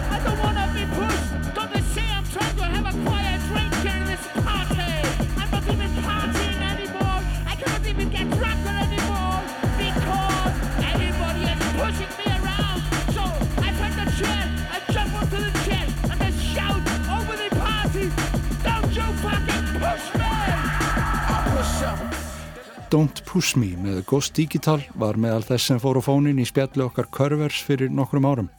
Don't 22.93 23.23
Push 23.25 23.57
Me 23.57 23.71
með 23.81 24.03
Ghost 24.05 24.35
Digital 24.37 24.83
var 25.01 25.17
meðal 25.17 25.47
þess 25.47 25.71
sem 25.71 25.79
fór 25.81 25.97
á 25.97 26.03
fónin 26.05 26.41
í 26.43 26.45
spjalli 26.45 26.85
okkar 26.85 27.07
Körvers 27.09 27.63
fyrir 27.65 27.89
nokkrum 27.89 28.27
árum. 28.29 28.51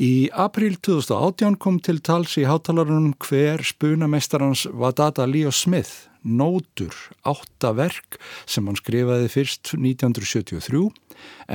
Í 0.00 0.30
april 0.32 0.78
2018 0.80 1.58
kom 1.60 1.82
til 1.84 1.98
tals 2.00 2.38
í 2.40 2.46
hátalarunum 2.48 3.12
hver 3.20 3.60
spunamestarans 3.66 4.64
Vadada 4.72 5.28
Leo 5.28 5.52
Smith, 5.52 6.08
Nótur, 6.24 6.96
átta 7.28 7.74
verk 7.76 8.16
sem 8.48 8.64
hann 8.64 8.80
skrifaði 8.80 9.28
fyrst 9.36 9.74
1973 9.76 10.88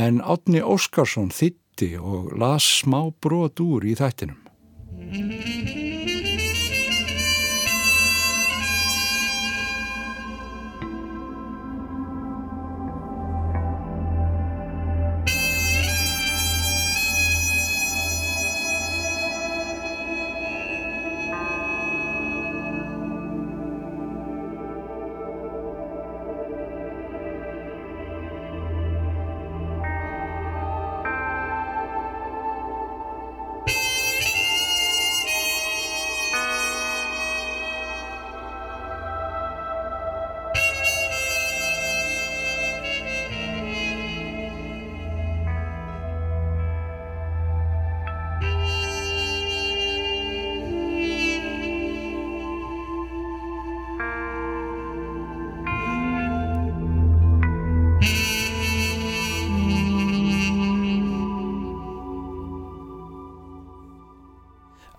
en 0.06 0.22
Átni 0.22 0.62
Óskarsson 0.62 1.34
þitti 1.34 1.96
og 1.98 2.36
las 2.38 2.68
smá 2.84 3.08
brot 3.26 3.64
úr 3.64 3.90
í 3.90 3.98
þættinum. 3.98 4.38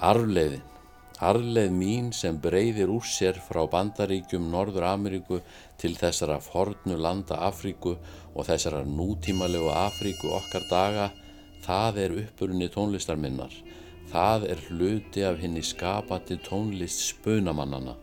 Arfleiðin. 0.04 0.64
Arfleið 1.24 1.70
mín 1.72 2.08
sem 2.12 2.36
breyðir 2.42 2.90
úr 2.92 3.06
sér 3.08 3.38
frá 3.40 3.62
bandaríkjum 3.72 4.50
Norður 4.52 4.84
Ameríku 4.90 5.38
til 5.80 5.94
þessara 5.96 6.36
fornu 6.44 6.98
landa 7.00 7.38
Afríku 7.46 7.94
og 8.34 8.48
þessara 8.48 8.82
nútímalegu 8.84 9.70
Afríku 9.72 10.34
okkar 10.36 10.66
daga, 10.68 11.06
það 11.64 12.00
er 12.02 12.16
uppurunni 12.24 12.68
tónlistar 12.74 13.16
minnar. 13.16 13.54
Það 14.10 14.44
er 14.52 14.64
hluti 14.66 15.24
af 15.24 15.38
henni 15.40 15.62
skapandi 15.64 16.36
tónlist 16.44 17.06
spunamannana. 17.06 17.94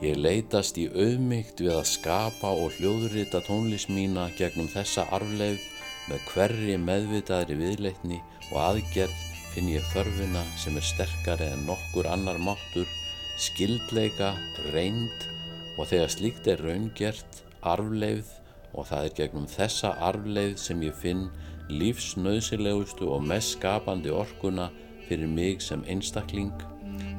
Ég 0.00 0.16
leitast 0.16 0.80
í 0.80 0.86
auðmygt 0.88 1.60
við 1.60 1.74
að 1.74 1.90
skapa 1.90 2.54
og 2.62 2.78
hljóðrita 2.78 3.42
tónlist 3.44 3.92
mína 3.92 4.30
gegnum 4.38 4.70
þessa 4.72 5.04
arfleið 5.12 5.60
með 6.08 6.24
hverri 6.32 6.80
meðvitaðri 6.88 7.58
viðleitni 7.60 8.22
og 8.48 8.58
aðgerð 8.70 9.31
finn 9.52 9.68
ég 9.68 9.84
þörfina 9.92 10.42
sem 10.56 10.76
er 10.80 10.86
sterkari 10.86 11.50
en 11.52 11.66
nokkur 11.68 12.08
annar 12.08 12.38
máttur, 12.40 12.88
skildleika, 13.40 14.32
reynd 14.72 15.26
og 15.76 15.88
þegar 15.90 16.12
slíkt 16.14 16.48
er 16.48 16.62
raungert, 16.64 17.42
arfleið 17.60 18.30
og 18.72 18.88
það 18.88 19.08
er 19.08 19.16
gegnum 19.18 19.48
þessa 19.50 19.92
arfleið 20.08 20.56
sem 20.60 20.82
ég 20.86 20.96
finn 20.96 21.26
lífsnauðsilegustu 21.72 23.08
og 23.12 23.24
mest 23.28 23.58
skapandi 23.58 24.12
orkuna 24.12 24.70
fyrir 25.08 25.28
mig 25.28 25.60
sem 25.64 25.84
einstakling. 25.88 26.52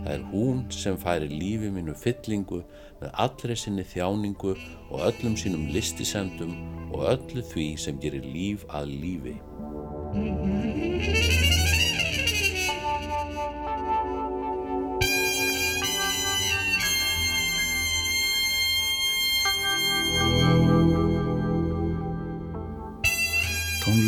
Það 0.04 0.14
er 0.16 0.26
hún 0.34 0.64
sem 0.74 0.98
færi 1.00 1.30
lífi 1.32 1.70
mínu 1.74 1.96
fyllingu 1.98 2.64
með 3.02 3.14
allri 3.26 3.56
sinni 3.58 3.86
þjáningu 3.88 4.56
og 4.90 5.06
öllum 5.10 5.38
sínum 5.40 5.70
listisendum 5.74 6.58
og 6.94 7.08
öllu 7.14 7.46
því 7.54 7.68
sem 7.86 8.02
gerir 8.04 8.26
líf 8.26 8.68
að 8.70 8.98
lífi. 9.04 9.38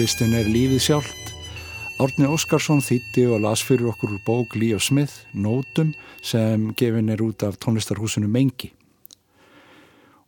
Tónlistin 0.06 0.36
er 0.38 0.46
lífið 0.46 0.82
sjálft. 0.86 1.30
Árni 1.98 2.28
Óskarsson 2.30 2.78
þýtti 2.86 3.24
og 3.26 3.40
las 3.42 3.64
fyrir 3.66 3.88
okkur 3.90 4.12
úr 4.14 4.20
bók 4.22 4.52
Leo 4.54 4.78
Smith, 4.78 5.24
Nótum, 5.34 5.96
sem 6.22 6.68
gefin 6.78 7.10
er 7.10 7.24
út 7.26 7.42
af 7.42 7.58
tónlistarhúsinu 7.58 8.30
Mengi. 8.30 8.70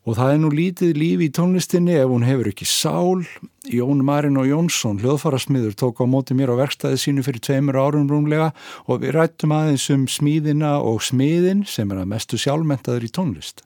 Og 0.09 0.17
það 0.17 0.33
er 0.33 0.41
nú 0.41 0.49
lítið 0.49 0.97
líf 0.97 1.21
í 1.21 1.29
tónlistinni 1.29 1.93
ef 1.93 2.09
hún 2.09 2.25
hefur 2.25 2.49
ekki 2.49 2.65
sál. 2.65 3.21
Jón 3.69 4.01
Marin 4.01 4.41
og 4.41 4.49
Jónsson, 4.49 4.97
hljóðfarasmiður, 5.05 5.77
tók 5.77 6.01
á 6.01 6.09
móti 6.09 6.33
mér 6.33 6.57
á 6.57 6.65
verkstæði 6.65 6.97
sínu 7.03 7.29
fyrir 7.29 7.45
tveimur 7.45 7.77
árum 7.77 8.09
rúmlega 8.09 8.49
og 8.89 9.05
við 9.05 9.13
rættum 9.19 9.53
aðeins 9.53 9.85
um 9.93 10.09
smíðina 10.09 10.79
og 10.81 11.05
smiðin 11.05 11.67
sem 11.69 11.93
er 11.93 12.01
að 12.01 12.13
mestu 12.17 12.41
sjálfmentaður 12.41 13.05
í 13.05 13.13
tónlist. 13.13 13.61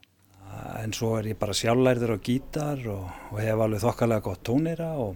En 0.75 0.91
svo 0.91 1.15
er 1.21 1.31
ég 1.31 1.39
bara 1.39 1.55
sjálflærður 1.55 2.17
á 2.19 2.23
gítar 2.25 2.87
og, 2.99 3.07
og 3.31 3.39
hef 3.39 3.55
alveg 3.63 3.87
þokkalega 3.87 4.27
gott 4.27 4.49
tónera 4.51 4.91
og, 4.99 5.15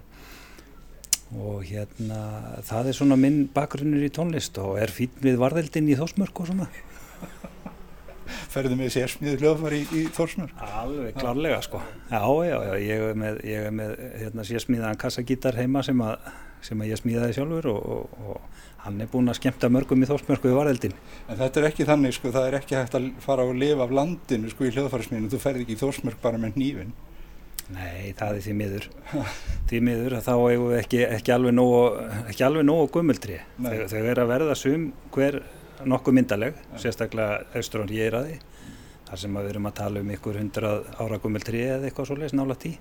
og 1.35 1.65
hérna 1.67 2.21
það 2.65 2.91
er 2.91 2.97
svona 2.99 3.17
minn 3.19 3.45
bakgrunnur 3.55 4.05
í 4.05 4.11
tónlist 4.13 4.59
og 4.61 4.79
er 4.81 4.93
fín 4.93 5.13
við 5.23 5.39
varðeldin 5.41 5.91
í 5.91 5.97
þósmörk 5.99 6.43
og 6.43 6.51
svona. 6.51 6.69
Ferðu 8.53 8.77
með 8.79 8.91
sérsmíður 8.95 9.43
hljóðfari 9.43 9.79
í, 9.83 9.85
í 9.99 10.03
Þórsmörk? 10.15 10.61
Alveg 10.79 11.17
klárlega 11.19 11.59
sko. 11.65 11.81
Já, 12.09 12.23
já, 12.47 12.55
já, 12.55 12.73
ég 12.81 13.03
er 13.09 13.19
með, 13.21 13.39
ég 13.45 13.67
er 13.69 13.75
með 13.75 13.93
hérna, 14.21 14.45
sérsmíðaðan 14.47 15.01
kassagítar 15.01 15.57
heima 15.59 15.83
sem 15.85 16.01
að, 16.01 16.29
sem 16.65 16.81
að 16.81 16.91
ég 16.91 17.01
smíðaði 17.01 17.37
sjálfur 17.37 17.69
og, 17.73 17.89
og, 17.95 18.15
og 18.25 18.85
hann 18.85 19.01
er 19.01 19.09
búinn 19.11 19.29
að 19.29 19.39
skemmta 19.41 19.69
mörgum 19.73 20.05
í 20.05 20.09
Þórsmörku 20.09 20.49
við 20.49 20.57
varðeldin. 20.57 20.95
En 21.29 21.41
þetta 21.41 21.61
er 21.61 21.69
ekki 21.69 21.89
þannig 21.89 22.17
sko, 22.17 22.31
það 22.33 22.49
er 22.49 22.59
ekki 22.61 22.79
hægt 22.79 22.97
að 22.97 23.09
fara 23.25 23.45
og 23.45 23.57
lifa 23.61 23.85
af 23.85 23.93
landinu 23.99 24.53
sko 24.53 24.65
í 24.65 24.73
hljóðfarismíðinu, 24.73 25.33
þú 25.33 25.41
ferð 25.45 25.65
ekki 25.65 25.77
í 25.77 25.81
Þórsmörk 25.83 26.21
bara 26.23 26.41
með 26.41 26.59
nývin. 26.61 26.95
Nei, 27.73 28.13
það 28.13 28.35
er 28.37 28.43
því 28.45 28.55
miður. 28.59 28.89
því 29.69 29.83
miður 29.87 30.17
að 30.19 30.27
þá 30.27 30.33
eigum 30.37 30.67
við 30.69 30.81
ekki, 30.83 31.03
ekki 31.17 31.33
alveg 31.33 31.55
nógu, 31.57 32.59
nógu 32.61 32.89
gummultri. 32.93 33.39
Þau, 33.57 33.79
þau 33.89 34.01
er 34.01 34.21
að 34.21 34.33
verða 34.35 34.57
sum 34.59 34.91
hver 35.15 35.39
nokkuð 35.85 36.19
myndaleg, 36.19 36.59
sérstaklega 36.79 37.41
austur 37.57 37.83
án 37.83 37.95
ég 37.95 38.11
er 38.11 38.19
að 38.19 38.29
því 38.29 38.43
þar 39.05 39.21
sem 39.21 39.37
við 39.37 39.49
erum 39.51 39.69
að 39.69 39.77
tala 39.79 40.01
um 40.01 40.11
ykkur 40.15 40.39
hundrað 40.41 40.85
ára 41.03 41.19
gummul 41.21 41.43
trí 41.45 41.61
eða 41.65 41.89
eitthvað 41.89 42.09
svo 42.09 42.17
leiðis 42.19 42.35
nála 42.37 42.57
tí 42.59 42.71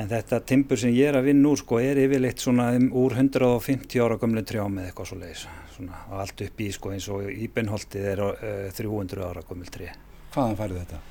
en 0.00 0.08
þetta 0.10 0.40
timpur 0.48 0.80
sem 0.80 0.94
ég 0.96 1.10
er 1.10 1.18
að 1.18 1.28
vinna 1.28 1.52
úr 1.52 1.60
sko 1.60 1.78
er 1.82 2.00
yfirleitt 2.02 2.42
svona 2.42 2.70
um, 2.76 2.88
úr 2.98 3.14
150 3.18 4.02
ára 4.02 4.18
gummul 4.20 4.44
trjám 4.48 4.78
eða 4.80 4.90
eitthvað 4.90 5.10
svo 5.12 5.18
leiðis 5.20 5.44
svona 5.76 6.00
allt 6.22 6.44
upp 6.46 6.62
í 6.64 6.70
sko 6.74 6.94
eins 6.94 7.08
og 7.12 7.28
Íbenholtið 7.30 8.08
er 8.14 8.24
uh, 8.26 8.70
300 8.74 9.28
ára 9.28 9.44
gummul 9.46 9.70
trí 9.72 9.90
Hvaðan 10.32 10.58
færðu 10.58 10.82
þetta? 10.82 11.02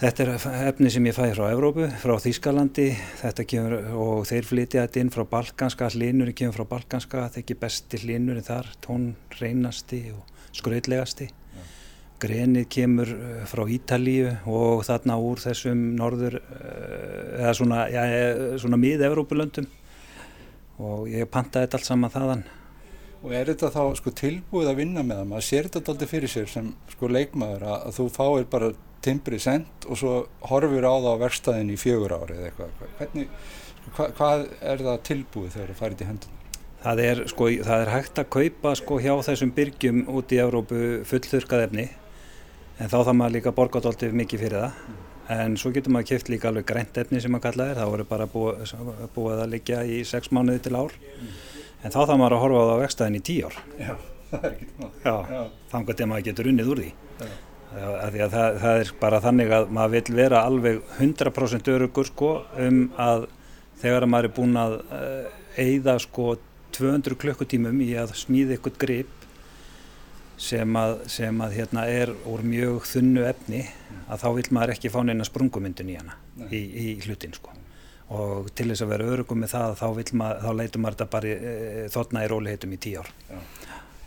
Þetta 0.00 0.24
er 0.24 0.44
efni 0.70 0.88
sem 0.88 1.04
ég 1.04 1.12
fæði 1.12 1.34
frá 1.36 1.50
Evrópu, 1.52 1.84
frá 2.00 2.14
Þýskalandi 2.24 2.86
kemur, 3.50 3.74
og 4.00 4.22
þeir 4.30 4.46
flytja 4.48 4.84
þetta 4.86 5.02
inn 5.02 5.12
frá 5.12 5.26
balkanska, 5.28 5.90
hlinurinn 5.92 6.36
kemur 6.38 6.56
frá 6.56 6.70
balkanska, 6.70 7.26
þetta 7.26 7.36
er 7.36 7.44
ekki 7.44 7.56
besti 7.60 8.00
hlinurinn 8.06 8.46
þar, 8.46 8.70
tónreinasti 8.80 10.00
og 10.14 10.40
skrautlegasti. 10.56 11.28
Ja. 11.28 11.66
Grenið 12.24 12.66
kemur 12.72 13.12
frá 13.52 13.64
Ítalíu 13.76 14.32
og 14.48 14.86
þarna 14.88 15.20
úr 15.20 15.44
þessum 15.44 15.84
norður, 16.00 16.40
eða 17.36 17.54
svona, 17.60 17.84
ja, 17.92 18.08
svona 18.64 18.80
mið-Evrópulöndum 18.80 19.68
og 20.80 21.10
ég 21.12 21.28
pantaði 21.28 21.68
þetta 21.68 21.82
allt 21.82 21.92
saman 21.92 22.16
þaðan. 22.16 22.50
Og 23.20 23.36
er 23.36 23.52
þetta 23.52 23.76
þá 23.76 23.82
sko 24.00 24.16
tilbúið 24.16 24.72
að 24.72 24.80
vinna 24.80 25.04
með 25.04 25.20
það? 25.20 25.32
Maður 25.34 25.50
sér 25.52 25.66
þetta 25.68 25.90
alltaf 25.92 26.16
fyrir 26.16 26.38
sér 26.40 26.54
sem 26.56 26.78
sko 26.88 27.10
leikmaður 27.12 27.68
að, 27.68 27.82
að 27.90 28.00
þú 28.00 28.14
fáir 28.16 28.48
bara 28.48 28.78
timbrið 29.04 29.42
sendt 29.44 29.86
og 29.88 29.98
svo 30.00 30.12
horfur 30.50 30.86
á 30.86 30.94
það 30.94 31.08
á 31.16 31.22
verkstæðin 31.24 31.72
í 31.72 31.78
fjögur 31.80 32.14
ári 32.18 32.36
eða 32.36 32.50
eitthvað. 32.50 32.92
Hvernig, 32.98 33.32
hva, 33.96 34.08
hvað 34.18 34.44
er 34.72 34.84
það 34.86 35.02
tilbúið 35.08 35.56
þegar 35.56 35.72
það 35.72 35.80
farið 35.82 36.00
til 36.00 36.10
hendun? 36.10 36.36
Það 36.80 37.02
er, 37.04 37.18
sko, 37.28 37.46
það 37.60 37.82
er 37.84 37.92
hægt 37.92 38.18
að 38.22 38.30
kaupa 38.32 38.74
sko, 38.80 38.98
hjá 39.04 39.12
þessum 39.26 39.52
byrgjum 39.56 40.04
út 40.08 40.32
í 40.32 40.40
Európu 40.40 40.78
fullþurkað 41.08 41.64
efni 41.66 41.86
en 42.80 42.88
þá 42.88 42.96
þarf 43.02 43.16
maður 43.18 43.36
líka 43.36 43.52
borgatóltið 43.56 44.16
mikið 44.16 44.44
fyrir 44.44 44.64
það. 44.64 44.78
Mm. 44.80 45.06
En 45.30 45.56
svo 45.60 45.70
getur 45.74 45.92
maður 45.94 46.08
kæft 46.10 46.30
líka 46.32 46.48
alveg 46.50 46.66
grænt 46.66 46.96
efni 46.98 47.20
sem 47.22 47.30
maður 47.30 47.50
kallaðir, 47.50 47.78
það 47.78 47.92
voru 47.92 48.06
bara 48.08 48.28
búið, 48.32 48.72
búið 49.14 49.42
að 49.44 49.52
liggja 49.52 49.82
í 49.84 50.00
sex 50.08 50.32
mánuði 50.34 50.64
til 50.64 50.74
ár. 50.78 50.96
Mm. 50.96 51.36
En 51.84 51.92
þá 51.92 52.00
þarf 52.00 52.16
maður 52.16 52.36
að 52.38 52.42
horfa 52.46 52.64
á 52.64 52.64
það 52.64 52.72
á 52.72 52.82
verkstæðin 52.84 53.20
í 53.20 53.22
tíu 53.28 53.50
ár. 53.50 53.60
Já, 53.76 53.92
það 54.30 54.48
er 54.48 54.50
ekki 54.56 54.70
nátt. 54.80 55.04
Já, 55.04 55.14
þannig 55.74 55.94
að 55.94 56.10
maður 56.14 56.26
getur 56.30 56.50
unnið 56.50 56.72
úr 56.72 56.82
því. 56.82 56.90
Já. 57.20 57.30
Að 57.70 58.16
að 58.24 58.32
það, 58.32 58.56
það 58.62 58.80
er 58.80 58.92
bara 58.98 59.20
þannig 59.22 59.52
að 59.54 59.68
maður 59.76 59.92
vil 59.94 60.16
vera 60.18 60.42
alveg 60.42 60.80
100% 60.98 61.70
örugur 61.70 62.08
sko 62.08 62.30
um 62.58 62.80
að 62.98 63.28
þegar 63.80 64.06
maður 64.10 64.28
er 64.28 64.34
búin 64.40 64.58
að 64.58 64.74
eigða 65.60 65.94
sko 66.02 66.32
200 66.74 67.18
klukkutímum 67.20 67.80
í 67.84 67.92
að 67.98 68.14
smíða 68.18 68.56
eitthvað 68.56 68.78
grip 68.82 69.16
sem 70.40 70.76
að, 70.80 70.96
sem 71.12 71.40
að 71.44 71.56
hérna 71.58 71.84
er 71.90 72.12
úr 72.28 72.42
mjög 72.46 72.86
þunnu 72.88 73.24
efni 73.28 73.64
að 74.10 74.22
þá 74.22 74.28
vil 74.38 74.46
maður 74.56 74.74
ekki 74.74 74.92
fá 74.92 75.00
neina 75.04 75.26
sprungumyndun 75.28 75.92
í 75.92 75.98
hana 75.98 76.16
í, 76.48 76.60
í 76.60 76.86
hlutin 77.04 77.36
sko. 77.36 77.52
Og 78.10 78.48
til 78.58 78.70
þess 78.72 78.82
að 78.82 78.92
vera 78.94 79.10
örugum 79.14 79.42
með 79.44 79.52
það 79.52 79.74
þá, 79.78 79.86
maður, 80.18 80.40
þá 80.42 80.50
leitur 80.58 80.82
maður 80.82 80.96
þetta 80.96 81.10
bara 81.12 81.34
e, 81.34 81.84
þotna 81.94 82.24
í 82.24 82.30
róliheitum 82.32 82.72
í 82.74 82.78
tíu 82.82 83.04
ár. 83.04 83.10
Já. 83.28 83.42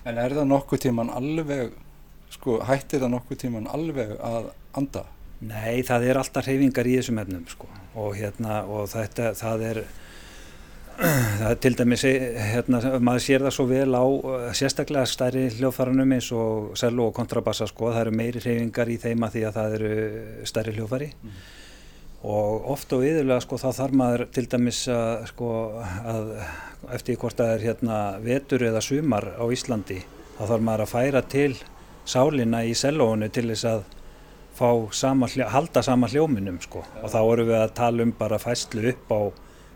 En 0.09 0.19
er 0.19 0.35
það 0.35 0.49
nokkuð 0.49 0.81
tíman 0.83 1.13
alveg 1.13 1.77
sko 2.33 2.59
hættir 2.67 3.03
það 3.03 3.15
nokkuð 3.15 3.41
tíman 3.45 3.69
alveg 3.71 4.15
að 4.19 4.51
anda? 4.77 5.05
Nei, 5.43 5.83
það 5.83 6.07
er 6.07 6.19
alltaf 6.21 6.47
hreyfingar 6.47 6.87
í 6.87 6.97
þessum 6.99 7.19
efnum 7.23 7.43
sko 7.51 7.67
og 7.99 8.15
hérna 8.17 8.63
og 8.69 8.87
þetta, 8.91 9.33
það 9.37 9.65
er 9.69 9.79
það 11.39 11.47
er 11.49 11.59
til 11.61 11.73
dæmis 11.77 12.03
hérna, 12.05 12.79
maður 13.01 13.25
sér 13.25 13.45
það 13.47 13.55
svo 13.55 13.65
vel 13.69 13.97
á 13.97 14.05
sérstaklega 14.55 15.09
stærri 15.09 15.47
hljóðfærunum 15.57 16.13
eins 16.15 16.29
og 16.37 16.77
selvo 16.79 17.09
og 17.09 17.17
kontrabassa 17.17 17.67
sko, 17.69 17.89
það 17.91 18.05
eru 18.05 18.15
meiri 18.19 18.43
hreyfingar 18.43 18.93
í 18.93 18.99
þeima 19.01 19.31
því 19.33 19.45
að 19.49 19.57
það 19.57 19.77
eru 19.79 19.91
stærri 20.49 20.75
hljóðfæri 20.77 21.09
mm. 21.15 21.41
og 22.29 22.69
oft 22.75 22.93
og 22.93 23.05
yðurlega 23.07 23.45
sko 23.45 23.59
þá 23.61 23.69
þarf 23.81 23.99
maður 24.03 24.25
til 24.37 24.45
dæmis 24.53 24.83
að 24.93 25.27
sko 25.33 25.51
að 25.81 26.33
eftir 26.93 27.19
hvort 27.19 27.39
það 27.39 27.55
er 27.55 27.67
hérna 27.69 27.99
vetur 28.23 28.67
eða 28.69 28.83
sumar 28.85 29.31
á 29.33 29.45
Íslandi 29.49 30.01
þá 30.37 30.43
þarf 30.45 30.67
maður 30.69 30.85
að 30.85 30.93
færa 30.93 31.23
til 31.33 31.53
sálina 32.05 32.63
í 32.67 32.73
selvoinu 32.77 33.29
til 33.33 33.47
þess 33.51 33.67
að 33.69 33.83
sama, 34.93 35.27
halda 35.49 35.83
sama 35.83 36.07
hljóminum 36.07 36.59
sko 36.61 36.83
og 37.01 37.09
þá 37.09 37.19
eru 37.21 37.45
við 37.49 37.59
að 37.59 37.75
tala 37.77 38.03
um 38.03 38.13
bara 38.17 38.39
fæslu 38.39 38.85
upp 38.91 39.11
á 39.11 39.21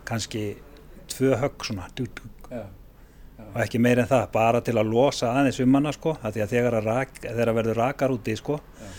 kannski 0.08 0.56
tvö 1.08 1.36
högg 1.36 1.64
svona 1.64 1.88
dú, 1.96 2.06
dú. 2.06 2.28
Já, 2.50 2.62
já. 2.62 3.44
og 3.54 3.60
ekki 3.64 3.80
meir 3.80 3.98
en 3.98 4.08
það 4.08 4.30
bara 4.32 4.60
til 4.60 4.76
að 4.78 4.92
losa 4.92 5.32
aðeins 5.32 5.60
um 5.64 5.74
hana 5.74 5.92
sko 5.92 6.16
að 6.22 6.36
því 6.36 6.44
að 6.44 6.52
þegar 6.54 6.78
að, 6.78 6.90
rak, 6.92 7.20
verður 7.58 7.80
rakar 7.82 8.14
úti 8.14 8.36
sko 8.36 8.60
já. 8.60 8.92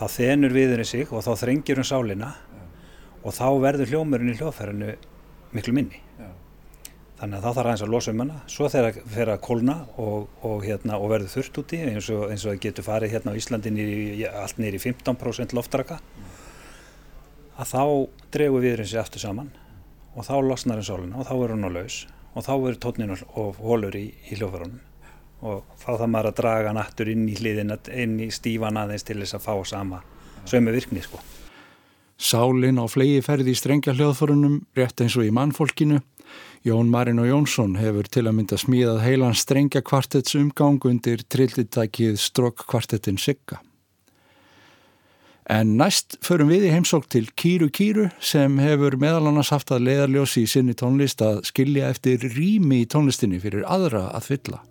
þá 0.00 0.04
þenur 0.16 0.56
viðurinn 0.56 0.90
sig 0.90 1.12
og 1.12 1.24
þá 1.24 1.32
þrengir 1.44 1.80
hún 1.80 1.88
sálina 1.88 2.34
og 3.22 3.36
þá 3.36 3.46
verður 3.62 3.92
hljómurinn 3.92 4.32
í 4.32 4.38
hljóðferðinu 4.40 4.96
miklu 5.52 5.76
minni 5.76 6.02
þannig 7.22 7.38
að 7.38 7.44
þá 7.44 7.48
þarf 7.54 7.68
aðeins 7.68 7.82
að 7.86 7.92
losa 7.92 8.12
um 8.12 8.20
hana 8.24 8.36
svo 8.50 8.68
þegar 8.72 8.96
það 8.96 9.12
fer 9.14 9.30
að 9.30 9.42
kólna 9.46 9.74
og, 10.02 10.28
og, 10.42 10.56
hérna, 10.66 10.96
og 10.98 11.10
verður 11.12 11.34
þurft 11.36 11.60
úti 11.62 11.78
eins 11.86 12.08
og, 12.10 12.22
eins 12.32 12.42
og 12.42 12.50
það 12.50 12.62
getur 12.64 12.86
farið 12.88 13.12
hérna 13.14 13.34
á 13.34 13.38
Íslandi 13.38 13.70
nýri, 13.70 14.24
allt 14.26 14.58
nýri 14.58 14.80
15% 14.82 15.54
loftraka 15.54 16.00
að 17.62 17.68
þá 17.70 17.84
dregur 18.34 18.64
viðurinn 18.64 18.90
sig 18.90 18.98
aftur 18.98 19.22
saman 19.22 19.52
og 20.16 20.26
þá 20.26 20.34
losnar 20.42 20.80
henn 20.80 20.88
sóluna 20.88 21.20
og 21.22 21.28
þá 21.28 21.34
er 21.36 21.54
hún 21.54 21.68
á 21.68 21.70
laus 21.78 21.98
og 22.32 22.46
þá 22.48 22.54
er 22.56 22.80
tónin 22.82 23.14
og 23.14 23.60
hólur 23.60 23.94
í, 23.94 24.08
í 24.26 24.40
hljófarunum 24.40 24.80
og 25.46 25.62
þá 25.78 25.86
þarf 25.92 26.10
maður 26.10 26.30
að 26.32 26.40
draga 26.40 26.72
hann 26.72 26.82
aftur 26.82 27.12
inn 27.12 27.28
í 27.30 27.36
hliðin 27.38 27.76
inn 27.94 28.18
í 28.22 28.32
stífan 28.34 28.82
aðeins 28.82 29.06
til 29.06 29.20
þess 29.22 29.38
að 29.38 29.46
fá 29.46 29.54
sama 29.68 30.02
sömu 30.48 30.74
virkni 30.74 31.02
sko. 31.04 31.22
Sálin 32.22 32.78
á 32.78 32.86
flegi 32.86 33.22
ferði 33.24 33.50
í 33.50 33.58
strengja 33.58 33.94
hljóðfórunum 33.96 34.60
rétt 34.78 35.00
eins 35.02 35.16
og 35.18 35.26
í 35.26 35.32
mannfólkinu 35.34 35.98
Jón 36.62 36.92
Marin 36.92 37.18
og 37.18 37.26
Jónsson 37.26 37.74
hefur 37.80 38.06
til 38.06 38.28
að 38.28 38.36
mynda 38.38 38.58
smíðað 38.60 39.02
heilan 39.02 39.34
strengja 39.34 39.82
kvartets 39.82 40.36
umgang 40.38 40.78
undir 40.86 41.24
trillitækið 41.26 42.20
strokk 42.22 42.66
kvartetin 42.70 43.18
Sigga. 43.18 43.58
En 45.50 45.74
næst 45.76 46.20
förum 46.22 46.52
við 46.52 46.68
í 46.68 46.70
heimsók 46.70 47.08
til 47.10 47.26
Kýru 47.34 47.66
Kýru 47.74 48.06
sem 48.22 48.60
hefur 48.62 48.94
meðal 48.94 49.26
annars 49.32 49.50
haft 49.50 49.74
að 49.74 49.88
leiðarljósi 49.88 50.44
í 50.46 50.50
sinni 50.50 50.76
tónlist 50.78 51.24
að 51.26 51.42
skilja 51.50 51.90
eftir 51.90 52.22
rými 52.36 52.84
í 52.84 52.86
tónlistinni 52.86 53.42
fyrir 53.42 53.66
aðra 53.66 54.06
að 54.14 54.30
fylla. 54.30 54.62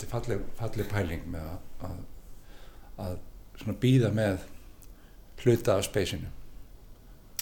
Þetta 0.00 0.06
er 0.06 0.12
falleg, 0.14 0.44
falleg 0.58 0.90
pæling 0.90 1.24
með 1.30 1.48
að, 1.50 1.96
að, 3.06 3.16
að 3.66 3.78
býða 3.82 4.10
með 4.16 4.44
hluta 5.44 5.76
af 5.78 5.86
speysinu 5.88 6.30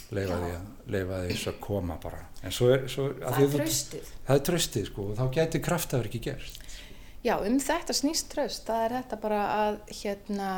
leifa 0.09 1.18
því 1.29 1.37
að 1.51 1.57
koma 1.61 1.99
bara. 2.01 2.23
En 2.42 2.55
svo 2.55 2.71
er, 2.73 2.87
svo, 2.88 3.11
að 3.18 3.35
Það 3.35 3.42
er 3.42 3.51
traustið. 3.55 4.12
það 4.27 4.38
er 4.38 4.44
tröstið 4.49 4.87
sko 4.88 5.07
og 5.11 5.18
þá 5.18 5.25
gæti 5.37 5.61
kraftaður 5.64 6.09
ekki 6.09 6.21
gerst. 6.29 6.62
Já, 7.27 7.35
um 7.44 7.59
þetta 7.61 7.97
snýst 7.97 8.31
tröst, 8.33 8.64
það 8.68 8.85
er 8.87 8.94
þetta 8.99 9.18
bara 9.21 9.40
að 9.57 9.81
hérna 9.99 10.53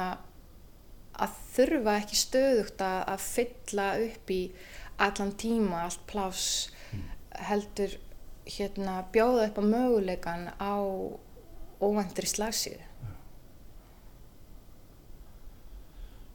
að 1.20 1.40
þurfa 1.56 1.96
ekki 1.98 2.20
stöðugt 2.20 2.84
að, 2.84 3.00
að 3.14 3.24
fylla 3.26 3.88
upp 4.04 4.30
í 4.30 4.40
allan 5.00 5.32
tíma, 5.40 5.82
allt 5.88 6.04
pláss 6.08 6.46
heldur 7.48 7.96
hérna 8.50 9.00
bjóða 9.14 9.48
upp 9.48 9.58
á 9.58 9.64
möguleikan 9.64 10.46
á 10.60 10.74
óvæntri 11.80 12.28
slagsíðu. 12.28 12.90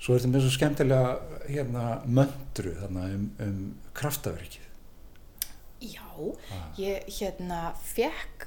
svo 0.06 0.14
er 0.14 0.22
þetta 0.22 0.32
með 0.36 0.44
svo 0.46 0.54
skemmtilega 0.54 1.40
hérna 1.50 1.84
möndru 2.06 2.76
þarna 2.78 3.06
um, 3.16 3.24
um 3.42 3.62
kraftaverkið. 3.98 4.68
Já, 5.82 6.06
ég 6.78 7.08
hérna 7.18 7.62
fekk 7.82 8.46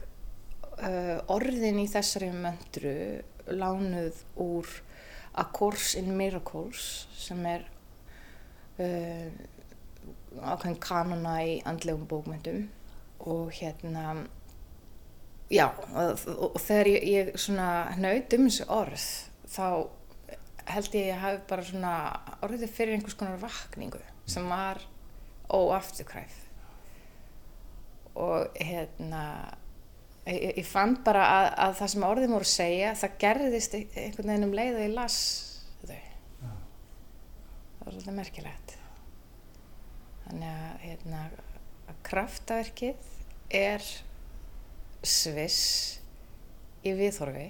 uh, 0.78 1.18
orðin 1.34 1.80
í 1.82 1.88
þessari 1.90 2.30
möndru 2.30 2.94
lánuð 3.50 4.22
úr 4.38 4.70
A 5.38 5.48
Course 5.54 5.98
in 5.98 6.12
Miracles 6.18 7.08
sem 7.18 7.42
er 7.50 7.66
uh, 8.78 9.26
ákveðin 10.38 10.78
kanona 10.82 11.36
í 11.42 11.58
andlegum 11.66 12.06
bókmyndum 12.06 12.68
og 13.26 13.50
hérna 13.58 14.28
já 15.52 15.66
og, 15.96 16.58
þegar 16.60 16.90
ég, 16.92 17.06
ég 17.08 17.30
svona 17.40 17.68
hnaut 17.96 18.34
um 18.36 18.48
þessu 18.48 18.66
orð 18.74 19.06
þá 19.48 19.68
held 20.68 20.90
ég 20.92 21.06
að 21.06 21.08
ég 21.08 21.22
hafi 21.22 21.38
bara 21.48 21.64
svona 21.64 21.92
orðið 22.44 22.74
fyrir 22.76 22.98
einhvers 22.98 23.16
konar 23.16 23.38
vakningu 23.40 24.02
sem 24.28 24.44
var 24.50 24.82
óafturkræf. 25.48 26.34
Og 28.18 28.50
hérna 28.60 29.22
ég, 30.28 30.58
ég 30.60 30.66
fann 30.68 30.98
bara 31.06 31.22
að, 31.38 31.46
að 31.64 31.76
það 31.78 31.92
sem 31.94 32.04
orðin 32.10 32.34
voru 32.34 32.48
að 32.48 32.52
segja 32.52 32.90
það 33.00 33.14
gerðist 33.24 33.76
ein- 33.78 33.94
einhvern 34.02 34.32
veginn 34.34 34.48
um 34.50 34.56
leið 34.58 34.76
og 34.76 34.84
ég 34.84 34.92
las 34.98 35.18
þau. 35.88 36.02
Það 36.42 37.86
var 37.86 37.94
svolítið 37.94 38.18
merkilegt. 38.18 38.74
Þannig 40.26 40.52
að 40.52 40.84
hérna 40.84 41.22
að 41.88 42.02
kraftaverkið 42.10 43.08
er 43.62 43.88
sviss 45.08 45.62
í 46.86 46.92
viðhorfi 46.96 47.48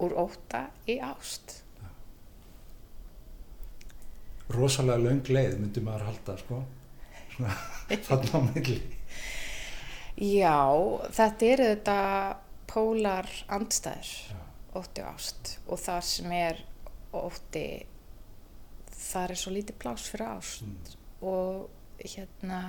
úr 0.00 0.14
óta 0.16 0.66
í 0.88 0.96
ást. 1.04 1.60
Rosalega 4.50 4.98
löng 5.04 5.28
leið 5.30 5.58
myndi 5.60 5.82
maður 5.84 6.08
halda 6.08 6.36
sko. 6.40 6.62
Þarna 8.08 8.32
á 8.32 8.40
milli. 8.48 8.78
Já, 10.20 10.58
þetta 11.16 11.46
eru 11.46 11.68
þetta 11.70 11.98
pólar 12.70 13.28
andstæður, 13.52 14.10
ótti 14.76 15.04
og 15.04 15.14
ást. 15.14 15.54
Og 15.70 15.80
það 15.80 16.00
sem 16.10 16.34
er 16.36 16.64
ótti, 17.16 17.66
það 18.90 19.34
er 19.34 19.40
svo 19.42 19.54
lítið 19.54 19.78
pláss 19.80 20.10
fyrir 20.10 20.32
ást. 20.34 20.96
Og 21.20 21.68
hérna 22.00 22.60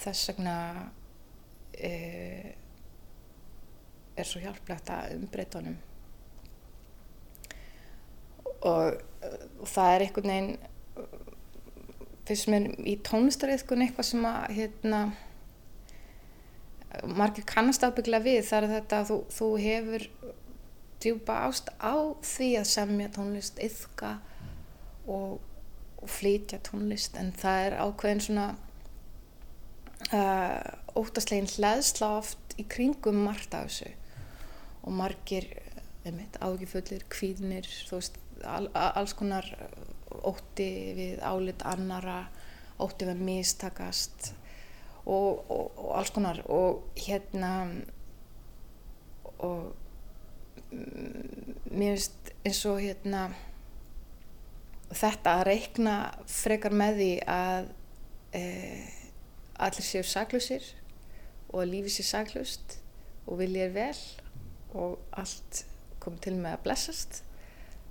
þess 0.00 0.30
vegna 0.30 0.56
uh, 0.86 2.48
er 4.16 4.28
svo 4.28 4.40
hjálplegt 4.44 4.92
að 4.92 5.16
umbreyta 5.18 5.60
honum. 5.60 5.76
Og, 8.66 8.96
og 9.60 9.68
það 9.68 9.92
er 9.92 10.06
einhvern 10.06 10.32
veginn 10.32 10.56
fyrst 12.26 12.48
mér 12.50 12.72
í 12.82 12.96
tónlistariðkun 13.06 13.84
eitthvað 13.84 14.08
sem 14.08 14.24
að 14.26 14.56
hérna 14.56 15.00
margir 17.06 17.44
kannast 17.46 17.84
ábyggla 17.84 18.22
við 18.24 18.40
það 18.48 18.64
er 18.64 18.72
þetta 18.76 19.00
að 19.02 19.10
þú, 19.10 19.18
þú 19.36 19.50
hefur 19.62 20.06
djúpa 21.02 21.40
ást 21.46 21.68
á 21.76 21.94
því 22.24 22.48
að 22.60 22.70
semja 22.72 23.10
tónlist, 23.12 23.60
yfka 23.62 24.16
og, 25.06 25.42
og 26.00 26.10
flytja 26.10 26.58
tónlist. 26.66 27.18
En 27.20 27.32
það 27.36 27.66
er 27.66 27.78
ákveðin 27.84 28.24
svona 28.26 28.46
uh, 30.12 30.60
óttaslegin 30.96 31.48
hlæðsla 31.56 32.10
oft 32.20 32.56
í 32.60 32.64
kringum 32.70 33.22
margt 33.26 33.54
af 33.56 33.68
þessu. 33.70 33.92
Og 34.86 34.94
margir 34.94 35.48
ágifullir, 36.40 37.02
kvíðnir 37.10 37.66
veist, 37.90 38.18
al, 38.46 38.68
a- 38.74 38.92
alls 39.00 39.16
konar 39.18 39.48
ótti 40.26 40.68
við 40.96 41.22
álit 41.26 41.64
annara 41.66 42.26
ótti 42.78 43.08
við 43.08 43.16
að 43.16 43.24
mistakast 43.26 44.30
og, 45.06 45.42
og, 45.50 45.72
og 45.74 45.90
alls 45.98 46.12
konar. 46.14 46.42
Og 46.46 46.86
hérna 47.00 47.52
og 49.42 49.72
mm, 50.70 51.56
mér 51.74 51.96
finnst 51.96 52.32
eins 52.46 52.62
og 52.70 52.80
hérna 52.84 53.26
þetta 54.94 55.38
að 55.40 55.46
reikna 55.50 55.96
frekar 56.30 56.74
með 56.76 57.00
því 57.00 57.10
að 57.32 57.70
e, 58.38 58.42
allir 59.62 59.86
séu 59.86 60.04
saklusir 60.06 60.64
og 61.52 61.62
að 61.62 61.72
lífi 61.72 61.94
sé 61.96 62.06
saklust 62.06 62.78
og 63.26 63.40
vilja 63.40 63.66
er 63.66 63.74
vel 63.74 64.02
og 64.76 64.98
allt 65.16 65.64
kom 66.02 66.18
til 66.22 66.36
með 66.38 66.58
að 66.58 66.64
blessast. 66.66 67.22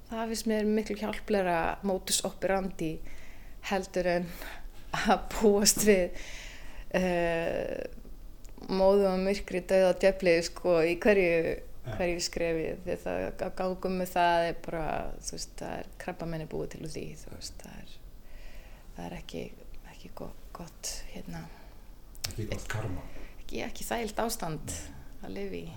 Það 0.09 0.31
finnst 0.31 0.49
mér 0.49 0.67
miklu 0.69 0.97
hjálplega 0.99 1.59
mótus 1.87 2.21
operandi 2.27 2.93
heldur 3.69 4.09
en 4.11 4.27
að 4.95 5.23
búast 5.33 5.81
við 5.87 6.19
uh, 6.95 7.81
móðum 8.69 9.15
og 9.17 9.23
myrkri 9.25 9.63
döða 9.67 9.95
djöflið 10.01 10.41
sko 10.47 10.77
í 10.85 10.95
hverju, 11.01 11.57
hverju 11.97 12.23
skrefi. 12.23 12.69
Því 12.85 12.97
það 13.03 13.25
að 13.33 13.57
gangum 13.59 13.99
með 13.99 14.13
það 14.13 14.47
er 14.51 14.57
bara 14.69 14.87
þú 15.19 15.37
veist 15.37 15.59
það 15.59 15.77
er 15.81 15.91
krabba 16.05 16.29
menni 16.29 16.49
búið 16.51 16.75
til 16.75 16.85
því 16.87 17.05
þú 17.23 17.35
veist 17.35 17.61
það 17.65 17.81
er, 17.81 17.95
það 18.95 19.05
er 19.09 19.17
ekki, 19.19 19.45
ekki 19.91 20.13
gott, 20.21 20.44
gott 20.55 20.91
hérna. 21.11 21.43
Ekki 22.29 22.47
gott 22.51 22.67
karma. 22.71 23.03
Ekki, 23.41 23.61
ekki 23.65 23.87
þægilt 23.87 24.21
ástand 24.23 24.75
að 25.25 25.35
lifi 25.35 25.65
í 25.65 25.73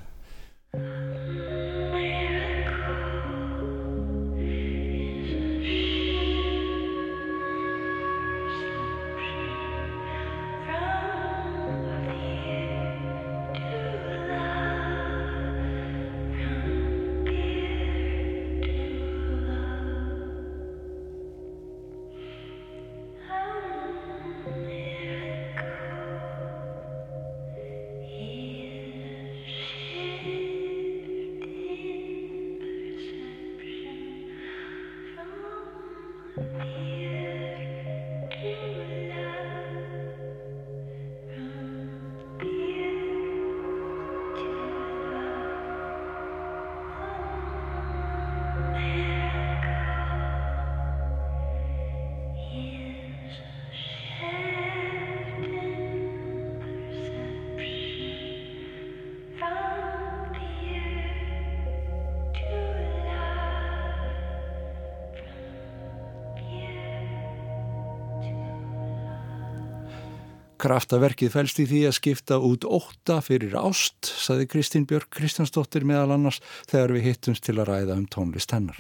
Kraftaverkið 70.69 71.31
fælst 71.33 71.61
í 71.63 71.65
því 71.65 71.79
að 71.89 71.95
skipta 71.97 72.37
út 72.45 72.67
ótta 72.69 73.23
fyrir 73.25 73.55
ást, 73.57 74.05
saði 74.05 74.45
Kristín 74.53 74.85
Björk 74.85 75.09
Kristjánsdóttir 75.17 75.87
meðal 75.89 76.13
annars 76.19 76.43
þegar 76.69 76.93
við 76.93 77.07
hittumst 77.07 77.47
til 77.47 77.55
að 77.57 77.71
ræða 77.71 77.97
um 77.97 78.03
tónlist 78.13 78.53
hennar. 78.53 78.77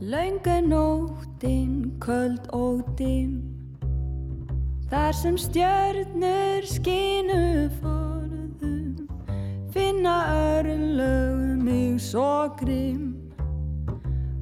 Launga 0.00 0.56
nóttin, 0.64 1.92
köld 2.00 2.48
dim 2.96 3.36
Þar 4.88 5.12
sem 5.20 5.36
stjörnur 5.36 6.64
skinu 6.72 7.68
forðum 7.82 9.08
Finna 9.74 10.18
örlög 10.32 11.25
svo 12.46 12.54
grimm 12.56 13.14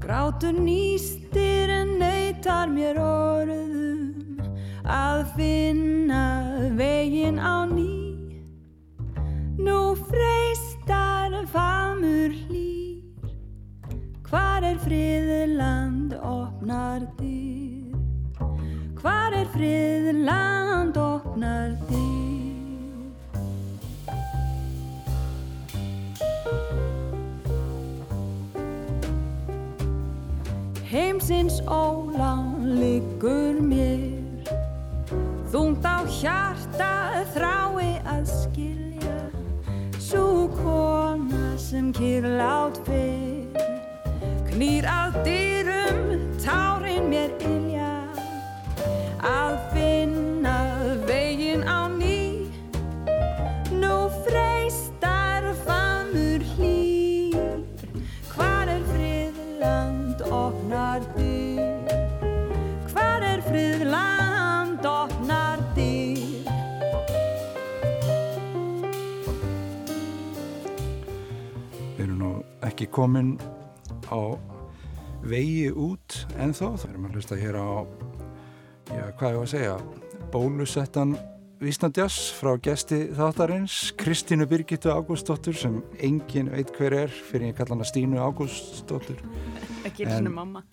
Grátur 0.01 0.53
nýstir 0.53 1.71
en 1.71 1.99
neytar 1.99 2.69
mér 2.69 2.99
orðum. 3.01 4.37
Að 4.85 5.25
finna 5.37 6.25
veginn 6.77 7.40
á 7.40 7.64
ný. 7.64 8.45
Nú 9.57 9.97
freistar 9.97 11.33
famur 11.49 12.37
hlýr. 12.45 13.33
Hvar 14.29 14.61
er 14.62 14.77
friðland 14.85 16.12
opnar 16.21 17.09
dyr? 17.17 17.97
Hvar 19.01 19.33
er 19.33 19.49
friðland 19.57 21.01
opnar 21.01 21.73
dyr 21.88 22.24
Heimsins 30.94 31.59
ólán 31.66 32.78
liggur 32.78 33.59
mér. 33.59 34.46
Þungt 35.50 35.83
á 35.83 36.07
hjarta 36.07 36.90
þrái 37.35 37.98
að 38.07 38.22
skilja 38.30 39.16
Sú 39.98 40.46
kona 40.54 41.59
sem 41.59 41.90
kýrlát 41.90 42.78
fyrr. 42.87 43.59
Knýr 44.52 44.87
að 44.87 45.18
dyrum 45.26 46.14
tárin 46.38 47.11
mér 47.11 47.35
ilja 47.42 47.90
Að 49.18 49.59
ekki 72.75 72.89
komin 72.91 73.37
á 74.11 74.19
vegi 75.25 75.71
út 75.71 76.25
ennþá. 76.43 76.73
Það 76.83 76.89
erum 76.91 77.05
að 77.09 77.15
hlusta 77.21 77.39
hér 77.39 77.57
á, 77.57 77.71
já, 78.91 79.05
hvað 79.15 79.31
ég 79.31 79.39
var 79.39 79.47
að 79.47 79.53
segja, 79.55 79.77
bólusettan 80.35 81.15
Vísnandjas 81.65 82.17
frá 82.35 82.51
gesti 82.61 82.99
þáttarins, 83.15 83.93
Kristínu 83.97 84.45
Birgittu 84.51 84.91
Ágústóttur 84.93 85.55
sem 85.57 85.79
engin 86.03 86.51
veit 86.53 86.73
hver 86.77 86.97
er 87.05 87.15
fyrir 87.15 87.53
ég 87.53 87.57
kalla 87.57 87.77
hana 87.79 87.87
Stínu 87.89 88.19
Ágústóttur. 88.21 89.23
Ekki 89.89 90.05
En- 90.09 90.17
sinni 90.19 90.35
mamma 90.35 90.65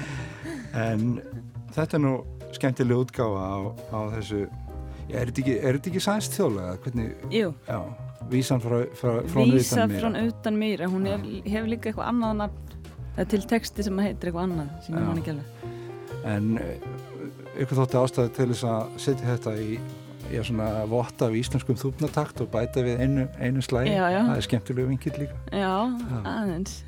En 0.86 1.18
þetta 1.74 1.98
er 1.98 2.02
nú 2.06 2.14
skemmtileg 2.54 3.02
útgáfa 3.02 3.42
á, 3.44 3.56
á 3.92 3.98
þessu, 4.14 4.44
er 5.10 5.28
þetta 5.28 5.42
ekki, 5.42 5.58
er 5.58 5.80
ekki 5.82 6.04
sænst 6.06 6.38
þjóðlega? 6.38 6.78
Hvernig, 6.86 7.12
Jú, 7.34 7.50
já, 7.66 7.80
vísan 8.30 8.62
frá, 8.62 8.78
frá, 8.98 9.12
frá 9.30 9.44
vísa 9.46 9.84
utan 9.84 9.94
frá 9.96 10.10
meira. 10.10 10.24
utan 10.32 10.58
mýra 10.60 10.88
Hún 10.92 11.06
er, 11.10 11.26
hefur 11.46 11.70
líka 11.70 11.90
eitthvað 11.90 12.10
annað 12.12 12.40
nafn 12.42 13.28
til 13.32 13.42
texti 13.48 13.86
sem 13.86 14.00
heitir 14.04 14.30
eitthvað 14.30 14.48
annað 14.48 14.72
sem 14.86 14.96
ég 14.98 15.06
man 15.06 15.20
ekki 15.22 15.34
alveg 15.36 16.24
En 16.26 16.56
eh, 16.58 16.88
ykkur 17.62 17.78
þótti 17.82 18.00
ástæði 18.00 18.34
til 18.36 18.48
þess 18.50 18.66
að 18.66 18.98
setja 19.04 19.28
þetta 19.30 19.54
í 19.62 19.78
já, 20.32 20.42
svona 20.42 20.68
votta 20.90 21.28
af 21.28 21.36
íslenskum 21.38 21.78
þúpnatakt 21.78 22.42
og 22.42 22.50
bæta 22.50 22.82
við 22.82 23.02
einu, 23.04 23.26
einu 23.38 23.62
já. 23.62 24.20
Það 24.26 24.36
er 24.36 24.46
skemmtilegu 24.48 24.88
vinkill 24.90 25.14
líka. 25.22 25.36
Já, 25.52 25.76
Já. 25.86 26.18
aðeins 26.24 26.80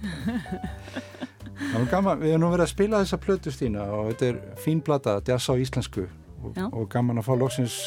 Það 1.58 1.78
var 1.78 1.88
gaman, 1.90 2.20
við 2.22 2.32
erum 2.32 2.44
nú 2.44 2.50
verið 2.52 2.64
að 2.64 2.70
spila 2.72 3.00
þessa 3.02 3.18
plötu 3.22 3.52
Stína 3.54 3.86
og 3.94 4.10
þetta 4.12 4.26
er 4.28 4.36
fín 4.62 4.82
blata, 4.84 5.16
jazz 5.26 5.50
á 5.50 5.54
íslensku 5.58 6.04
og, 6.42 6.58
og 6.70 6.84
gaman 6.92 7.18
að 7.18 7.26
fá 7.26 7.34
loksins 7.38 7.78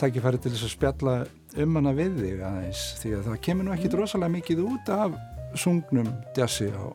tækifæri 0.00 0.40
til 0.40 0.54
þess 0.54 0.68
að 0.68 0.72
spjalla 0.72 1.16
um 1.62 1.76
hana 1.78 1.92
við 1.96 2.16
þig 2.22 2.42
aðeins 2.48 2.82
því 3.00 3.12
að 3.18 3.28
það 3.28 3.40
kemur 3.46 3.66
nú 3.68 3.74
ekkit 3.76 3.96
rosalega 4.00 4.34
mikið 4.34 4.62
út 4.66 4.90
af 4.94 5.16
sungnum 5.60 6.08
jazzi 6.36 6.68
á, 6.74 6.86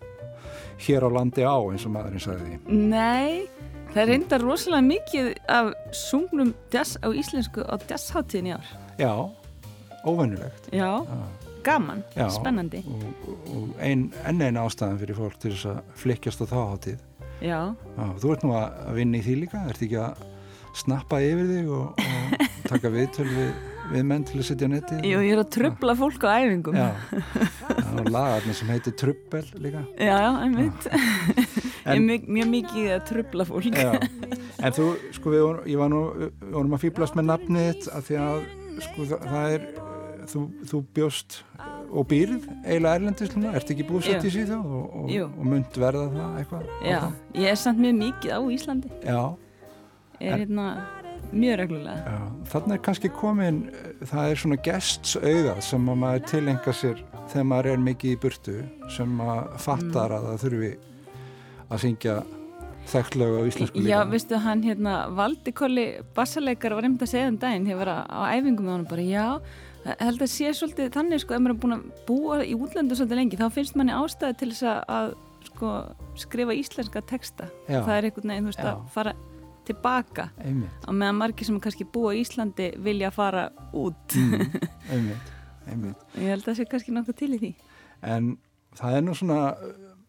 hér 0.83 1.07
á 1.07 1.09
landi 1.15 1.45
á 1.47 1.55
eins 1.71 1.85
og 1.87 1.93
maðurinn 1.95 2.23
sagði. 2.23 2.57
Nei, 2.67 3.47
það 3.93 4.01
er 4.03 4.09
reyndar 4.13 4.43
rosalega 4.43 4.87
mikið 4.89 5.29
af 5.55 5.71
sungnum 5.95 6.53
jazz 6.73 6.97
á 6.99 7.07
íslensku 7.11 7.63
á 7.63 7.75
jazzháttíðin 7.87 8.51
í 8.51 8.55
ár. 8.57 8.73
Já, 8.99 9.13
óvennulegt. 10.03 10.67
Já, 10.75 10.91
gaman, 11.63 12.03
Já, 12.15 12.27
spennandi. 12.31 12.83
og, 12.87 13.31
og 13.51 13.71
ein, 13.83 14.09
enn 14.27 14.41
einn 14.43 14.59
ástæðan 14.59 14.99
fyrir 15.01 15.17
fólk 15.17 15.39
til 15.39 15.51
þess 15.55 15.67
að 15.73 15.79
flikkjast 15.99 16.43
á 16.43 16.45
þáháttíð 16.51 16.99
Já, 17.43 17.59
Já, 17.75 18.05
þú 18.19 18.31
ert 18.33 18.43
nú 18.43 18.53
að 18.55 18.77
að 18.87 18.97
vinna 18.99 19.19
í 19.19 19.23
því 19.23 19.35
líka 19.43 19.63
ert 19.71 19.83
ekki 19.83 19.99
að 20.03 20.23
snappa 20.79 21.19
yfir 21.23 21.47
þig 21.51 21.69
og, 21.75 21.99
og 21.99 22.47
taka 22.71 22.91
viðtöl 22.93 23.27
við, 23.27 23.51
við 23.89 24.03
menn 24.09 24.23
til 24.27 24.37
að 24.39 24.45
setja 24.49 24.67
á 24.69 24.71
netið 24.73 25.05
Jú, 25.09 25.19
ég 25.25 25.33
er 25.33 25.41
að 25.41 25.49
trubla 25.55 25.95
fólk 25.97 26.25
á 26.25 26.29
æfingum. 26.39 26.77
Já, 26.77 26.89
það 27.09 27.99
er 28.03 28.11
lagarni 28.13 28.53
sem 28.59 28.71
heitir 28.73 28.95
Trubbel 29.01 29.43
líka. 29.65 29.81
Já, 29.97 30.13
já 30.13 30.29
einmitt. 30.43 30.87
Ég 30.89 31.89
er 31.89 31.95
En- 31.95 32.05
mjög, 32.05 32.49
mikið 32.53 32.89
að 32.95 33.03
trubla 33.09 33.45
fólk. 33.49 33.69
Já, 33.73 33.91
en 34.59 34.75
þú, 34.77 34.87
sko, 35.15 35.33
við, 35.33 35.41
vorum- 35.47 35.67
ég 35.73 35.77
var 35.81 35.89
nú, 35.93 36.01
við 36.19 36.51
vorum 36.53 36.75
að 36.77 36.83
fýblast 36.85 37.17
með 37.17 37.29
nafnið 37.31 37.69
þitt 37.73 37.89
af 37.97 38.09
því 38.09 38.19
að, 38.25 38.41
sko, 38.85 39.07
það, 39.09 39.27
það 39.33 39.55
er, 39.57 39.67
þú, 40.29 40.43
þú 40.69 40.81
bjóst 40.99 41.39
og 41.89 42.05
býrð 42.11 42.43
eiginlega 42.61 42.95
erlendis 42.99 43.31
núna, 43.33 43.55
ert 43.57 43.71
ekki 43.73 43.87
búsett 43.89 44.21
í 44.29 44.29
síðu 44.29 44.59
og, 44.61 44.83
og, 45.01 45.13
og 45.39 45.45
mynd 45.49 45.79
verða 45.81 46.03
það 46.13 46.35
eitthvað? 46.43 46.67
Já, 46.85 46.97
áfram? 46.99 47.15
ég 47.41 47.49
er 47.49 47.57
samt 47.63 47.81
mjög 47.81 47.95
mikið 48.03 48.35
á 48.37 48.39
Íslandi. 48.53 48.91
Já, 49.09 49.21
er 50.19 50.35
hérna 50.43 50.67
mjög 51.31 51.59
reglulega 51.61 52.13
já, 52.15 52.19
þarna 52.53 52.75
er 52.75 52.81
kannski 52.87 53.11
komin, 53.13 53.61
það 54.09 54.31
er 54.33 54.41
svona 54.43 54.59
gests 54.65 55.15
augað 55.19 55.61
sem 55.67 55.89
að 55.93 56.01
maður 56.03 56.25
tilenga 56.33 56.73
sér 56.73 57.05
þegar 57.29 57.47
maður 57.51 57.71
er 57.73 57.85
mikið 57.85 58.11
í 58.15 58.19
burtu 58.25 58.57
sem 58.95 59.15
maður 59.19 59.63
fattar 59.65 60.15
að 60.17 60.27
það 60.29 60.43
þurfi 60.45 60.73
að 61.69 61.81
syngja 61.85 62.17
þekklög 62.89 63.35
á 63.37 63.41
íslensku 63.45 63.81
Já, 63.83 63.85
líka. 63.85 64.03
veistu, 64.09 64.37
hann 64.41 64.61
hérna 64.65 64.93
Valdi 65.13 65.53
Kolli 65.53 65.87
bassaleikar 66.17 66.73
var 66.73 66.87
einmitt 66.87 67.05
að 67.05 67.11
segja 67.13 67.29
um 67.29 67.37
daginn 67.41 67.67
þegar 67.67 67.75
ég 67.75 67.81
var 67.83 67.91
á 68.09 68.21
æfingum 68.33 68.65
með 68.65 68.73
hann 68.73 68.87
bara, 68.89 69.05
já, 69.05 69.27
held 70.01 70.23
að 70.25 70.31
sé 70.33 70.53
svolítið 70.57 70.93
þannig, 70.95 71.21
sko, 71.23 71.35
ef 71.35 71.43
maður 71.43 71.55
er 71.55 71.61
búin 71.63 71.75
að 71.77 71.83
búa 72.07 72.39
í 72.41 72.55
útlöndu 72.57 72.97
svolítið 72.97 73.21
lengi, 73.21 73.39
þá 73.39 73.47
finnst 73.53 73.77
manni 73.77 73.93
ástæði 73.93 74.39
til 74.41 74.49
þess 74.55 74.65
að, 74.71 74.81
að 74.97 75.11
sko, 75.49 75.73
skrifa 76.19 76.55
íslenska 76.57 77.03
texta. 77.07 77.47
Já. 77.69 77.79
Það 77.85 77.93
er 77.95 78.07
einhvern 78.09 78.33
veginn, 78.33 78.47
þú 78.47 78.51
veist, 78.51 78.63
Já. 78.65 78.71
að 78.73 78.89
fara 78.95 79.13
tilbaka 79.69 80.29
Einmitt. 80.43 80.85
á 80.85 80.91
meðan 80.91 81.19
margir 81.21 81.47
sem 81.47 81.59
kannski 81.63 81.85
búa 81.87 82.13
í 82.17 82.23
Íslandi 82.25 82.71
vilja 82.83 83.11
fara 83.15 83.47
út. 83.73 84.15
Mm, 84.15 84.47
einmitt, 84.93 85.33
einmitt. 85.69 86.07
ég 86.17 86.33
held 86.33 86.43
að 86.43 86.49
það 86.51 86.57
sé 86.61 86.69
kannski 86.71 86.95
nokkuð 86.95 87.19
til 87.21 87.29
í 87.37 87.41
því. 87.43 87.51
En 88.09 88.31
það 88.79 88.97
er 88.99 89.05
nú 89.05 89.15
svona, 89.17 89.39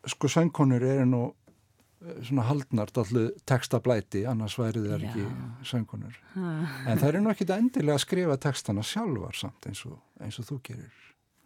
sko 0.09 0.31
söngkonur 0.33 0.85
eru 0.87 1.07
nú 1.11 1.23
uh, 1.31 2.15
svona 2.27 2.45
haldnar 2.49 2.93
allu 3.03 3.27
textablæti, 3.49 4.25
annars 4.31 4.57
væri 4.61 4.83
þær 4.87 5.05
Já. 5.05 5.11
ekki 5.11 5.27
söngkonur. 5.73 6.17
Ha. 6.37 6.55
En 6.89 6.99
það 7.03 7.09
eru 7.13 7.23
nú 7.27 7.33
ekki 7.35 7.49
endilega 7.57 7.99
að 7.99 8.05
skrifa 8.07 8.37
textana 8.49 8.83
sjálfar 8.87 9.37
samt 9.37 9.67
eins 9.71 9.85
og, 9.91 9.99
eins 10.23 10.39
og 10.43 10.49
þú 10.51 10.61
gerir. 10.71 10.97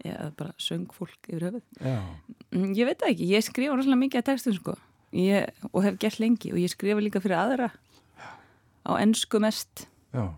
Já, 0.04 0.16
bara 0.36 0.52
söngfólk 0.60 1.30
yfir 1.30 1.46
höfuð. 1.50 1.62
Já, 1.80 1.98
Mm, 2.54 2.70
Ég 2.78 2.86
veit 2.86 3.00
það 3.00 3.08
ekki, 3.10 3.26
ég 3.34 3.42
skrifa 3.42 3.74
rosalega 3.74 3.98
mikið 3.98 4.20
af 4.20 4.26
textum 4.28 4.54
sko 4.54 4.72
ég, 5.18 5.48
og 5.72 5.80
hef 5.82 5.96
gert 5.98 6.20
lengi 6.22 6.52
og 6.52 6.58
ég 6.62 6.70
skrifa 6.70 7.02
líka 7.02 7.18
fyrir 7.22 7.34
aðra 7.40 7.66
á 8.84 8.92
ennsku 9.00 9.40
mest. 9.42 9.86
Já, 10.14 10.28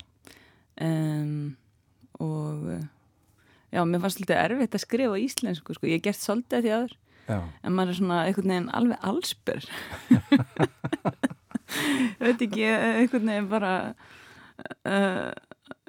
um, 0.81 1.57
og 2.19 2.69
uh, 2.73 2.85
já, 3.71 3.83
mér 3.85 4.01
fannst 4.03 4.21
lítið 4.21 4.39
erfitt 4.41 4.77
að 4.77 4.85
skrifa 4.85 5.19
íslensku 5.21 5.75
sko, 5.75 5.89
ég 5.89 6.03
gert 6.05 6.21
svolítið 6.21 6.57
af 6.57 6.63
því 6.63 6.73
aður 6.77 6.95
já, 7.27 7.39
en 7.61 7.75
maður 7.75 7.91
er 7.91 7.99
svona 7.99 8.21
einhvern 8.25 8.53
veginn 8.53 8.71
alveg 8.79 9.09
allsber. 9.11 9.67
Ég 11.67 12.23
veit 12.27 12.47
ekki 12.47 12.63
eh, 12.65 12.87
einhvern 13.03 13.29
veginn 13.33 13.51
bara 13.51 13.73
uh, 14.87 15.29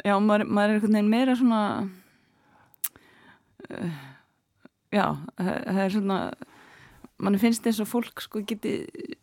já, 0.04 0.14
maður, 0.18 0.48
maður 0.50 0.68
er 0.68 0.76
einhvern 0.76 0.98
veginn 0.98 1.14
meira 1.14 1.38
svona 1.38 1.62
uh, 3.70 3.98
já, 4.94 5.06
það 5.38 5.82
er 5.86 5.96
svona 5.96 6.20
mann 7.18 7.38
finnst 7.40 7.66
eins 7.66 7.80
og 7.82 7.90
fólk 7.90 8.22
sko 8.22 8.42
geti 8.46 8.80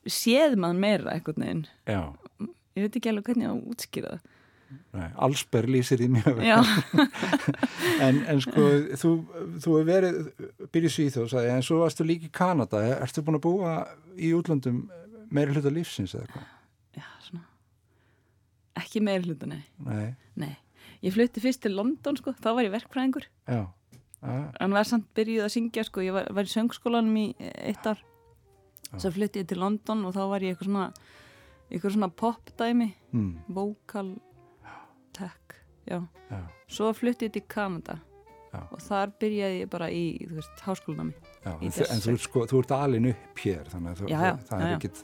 séð 0.09 0.57
mann 0.59 0.79
meira 0.81 1.13
einhvern 1.15 1.43
veginn. 1.45 1.65
Já. 1.87 2.01
Ég 2.75 2.85
veit 2.85 2.97
ekki 2.99 3.11
alveg 3.11 3.29
hvernig 3.31 3.69
útskýra 3.73 4.15
það. 4.15 4.33
Nei, 4.95 5.07
allsber 5.21 5.67
lýsir 5.69 6.01
í 6.01 6.07
mjög 6.09 6.39
en, 8.05 8.17
en 8.25 8.39
sko, 8.41 8.63
þú, 8.97 9.11
þú 9.61 9.75
hefur 9.75 9.85
verið 9.87 10.17
byrja 10.73 10.89
í 10.89 10.93
Svíþjóð, 10.95 11.27
sagði, 11.31 11.51
en 11.53 11.65
svo 11.67 11.83
varstu 11.83 12.05
líka 12.07 12.27
í 12.27 12.33
Kanada, 12.33 12.81
ertu 12.97 13.23
búin 13.25 13.37
að 13.37 13.43
búa 13.45 13.73
í 14.17 14.31
útlöndum 14.35 14.85
meiri 15.35 15.53
hluta 15.53 15.71
lífsins 15.73 16.15
eða 16.15 16.25
eitthvað? 16.25 16.47
Já, 16.97 17.05
svona. 17.27 17.43
Ekki 18.81 19.03
meiri 19.05 19.29
hluta, 19.29 19.49
nei. 19.51 19.61
Nei, 19.85 20.07
nei. 20.41 20.53
Ég 21.05 21.13
flutti 21.13 21.43
fyrst 21.43 21.61
til 21.65 21.75
London 21.77 22.17
sko, 22.17 22.33
þá 22.39 22.49
var 22.55 22.65
ég 22.65 22.73
verkfræðingur. 22.73 23.27
Já, 23.45 23.61
en 24.25 24.73
var 24.75 24.89
samt 24.89 25.11
byrjuð 25.17 25.45
að 25.45 25.53
syngja 25.53 25.85
sko, 25.85 26.01
ég 26.05 26.15
var, 26.15 26.31
var 26.33 26.47
í 26.47 26.53
söngskólanum 26.55 27.21
í 27.21 27.27
eitt 27.53 27.85
ár. 27.85 28.01
Svo 28.95 29.11
flutti 29.13 29.43
ég 29.43 29.49
til 29.49 29.59
London 29.61 30.05
og 30.07 30.15
þá 30.15 30.23
var 30.31 30.45
ég 30.45 30.55
eitthvað 30.55 30.71
svona 30.71 30.89
eitthvað 31.75 31.95
svona 31.97 32.11
popdæmi 32.23 32.89
mm. 33.11 33.31
vocal 33.55 34.15
tech 35.15 35.59
já. 35.85 36.01
já. 36.31 36.41
svo 36.67 36.93
flutti 36.95 37.27
ég 37.27 37.35
til 37.35 37.45
Kanada 37.47 37.99
Já. 38.55 38.61
og 38.71 38.79
þar 38.79 39.09
byrjaði 39.19 39.55
ég 39.63 39.71
bara 39.71 39.87
í, 39.91 40.03
þú 40.29 40.35
veist, 40.37 40.61
háskólanami 40.63 41.15
Já, 41.43 41.51
Í 41.59 41.67
en, 41.67 41.73
en 41.91 42.03
þú, 42.03 42.11
ert 42.13 42.23
sko, 42.23 42.39
þú 42.49 42.61
ert 42.63 42.71
alin 42.77 43.09
upp 43.11 43.41
hér 43.43 43.65
þannig 43.71 43.89
að 43.91 43.97
þú, 43.99 44.05
það, 44.13 44.59
er 44.59 44.69
ekkit, 44.69 44.97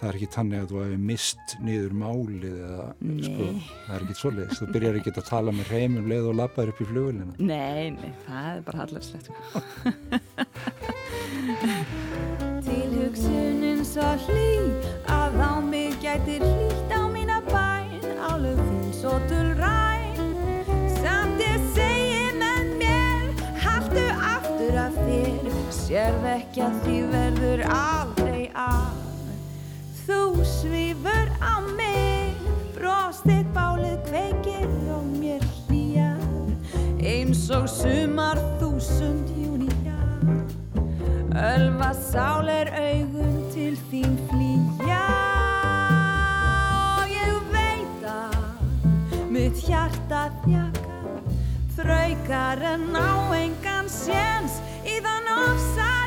það 0.00 0.08
er 0.08 0.18
ekki 0.18 0.28
tannig 0.36 0.58
að 0.62 0.68
þú 0.70 0.76
hefur 0.82 1.02
mist 1.10 1.46
niður 1.64 1.96
málið 2.04 2.56
eða 2.68 2.86
sko, 3.26 3.48
það 3.86 3.94
er 3.96 4.00
ekkit 4.06 4.20
svoleiðis 4.22 4.60
þú 4.60 4.66
byrjar 4.76 5.00
ekki 5.00 5.14
að 5.14 5.28
tala 5.30 5.50
með 5.58 5.66
reymum 5.74 6.10
leið 6.12 6.24
og 6.30 6.38
labbaður 6.40 6.74
upp 6.74 6.80
í 6.84 6.88
flugulina 6.92 7.34
Nei, 7.38 7.84
nei, 7.98 8.12
það 8.28 8.46
er 8.52 8.60
bara 8.68 8.78
hallarslegt 8.84 9.26
Tilhugsunin 12.64 13.82
svo 13.88 14.08
hlý 14.28 14.50
að 15.10 15.32
á 15.42 15.52
mig 15.66 15.83
gæti 16.14 16.38
hlýtt 16.38 16.92
á 16.94 17.02
mína 17.10 17.40
bæn 17.50 18.04
álöf 18.30 18.58
þín 18.62 18.92
svo 18.94 19.14
dulræn 19.28 20.20
samt 21.02 21.40
ég 21.42 21.64
segi 21.74 22.28
með 22.38 22.68
mér 22.78 23.24
haltu 23.64 24.04
aftur 24.34 24.78
af 24.84 24.94
þér 25.06 25.48
sérð 25.74 26.28
ekki 26.36 26.62
að 26.68 26.76
því 26.84 27.00
verður 27.14 27.64
aldrei 27.78 28.44
af 28.54 28.94
þú 30.04 30.20
svífur 30.52 31.34
á 31.42 31.54
mig 31.74 32.46
brostið 32.78 33.50
bálið 33.58 33.98
kveikir 34.06 34.70
og 34.94 35.10
mér 35.18 35.42
hlýjar 35.66 36.22
eins 37.02 37.48
og 37.50 37.66
sumar 37.66 38.38
þúsund 38.62 39.34
júnía. 39.34 39.98
Ölva 41.34 41.90
sáler 42.06 42.70
augun 42.70 43.38
til 43.50 43.74
þín 43.90 44.14
flýja 44.30 45.23
mitt 49.54 49.68
hjarta 49.68 50.20
þjaka 50.42 51.20
þraukar 51.76 52.62
en 52.74 52.96
á 52.96 53.30
engan 53.38 53.86
séns 53.90 54.58
í 54.82 54.98
þann 55.04 55.30
ofsar 55.30 56.03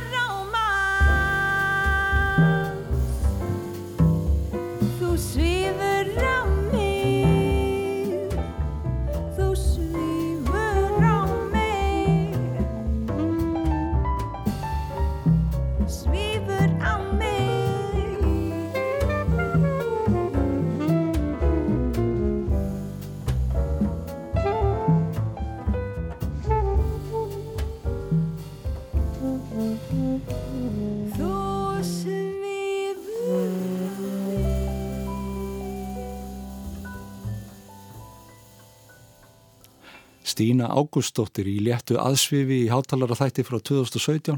Stína 40.38 40.68
Ágústóttir 40.70 41.48
í 41.50 41.56
léttu 41.66 41.96
aðsvifi 41.98 42.60
í 42.68 42.70
hátalara 42.70 43.16
þætti 43.18 43.42
frá 43.42 43.58
2017 43.58 44.36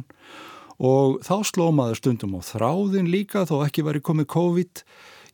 og 0.79 1.17
þá 1.27 1.33
sló 1.43 1.65
maður 1.75 1.99
stundum 1.99 2.37
á 2.39 2.41
þráðin 2.47 3.09
líka 3.11 3.41
þó 3.43 3.57
ekki 3.65 3.83
væri 3.83 3.99
komið 3.99 4.29
COVID. 4.31 4.83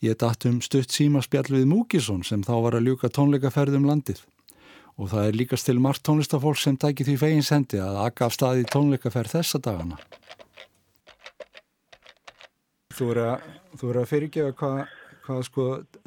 Ég 0.02 0.18
datt 0.18 0.48
um 0.50 0.58
stutt 0.66 0.90
símaspjall 0.90 1.52
við 1.54 1.68
Múkisson 1.70 2.26
sem 2.26 2.42
þá 2.42 2.56
var 2.66 2.80
að 2.80 2.90
ljúka 2.90 3.12
tónleikaferðum 3.14 3.86
landið. 3.86 4.24
Og 4.98 5.14
það 5.14 5.30
er 5.30 5.38
líkast 5.38 5.70
til 5.70 5.78
margt 5.78 6.02
tónlistafólk 6.08 6.58
sem 6.58 6.82
tæki 6.82 7.06
því 7.06 7.20
fegins 7.22 7.54
hendi 7.54 7.78
að 7.86 8.02
akka 8.08 8.26
af 8.26 8.34
staði 8.34 8.66
tónleikaferð 8.74 9.38
þessa 9.38 9.62
dagana. 9.62 10.02
Þú 12.98 13.14
er 13.14 13.24
að, 13.28 13.50
þú 13.78 13.94
er 13.94 14.02
að 14.02 14.14
fyrirgefa 14.16 14.58
hvað 14.58 14.86
hvað 15.26 15.46
sko 15.48 15.66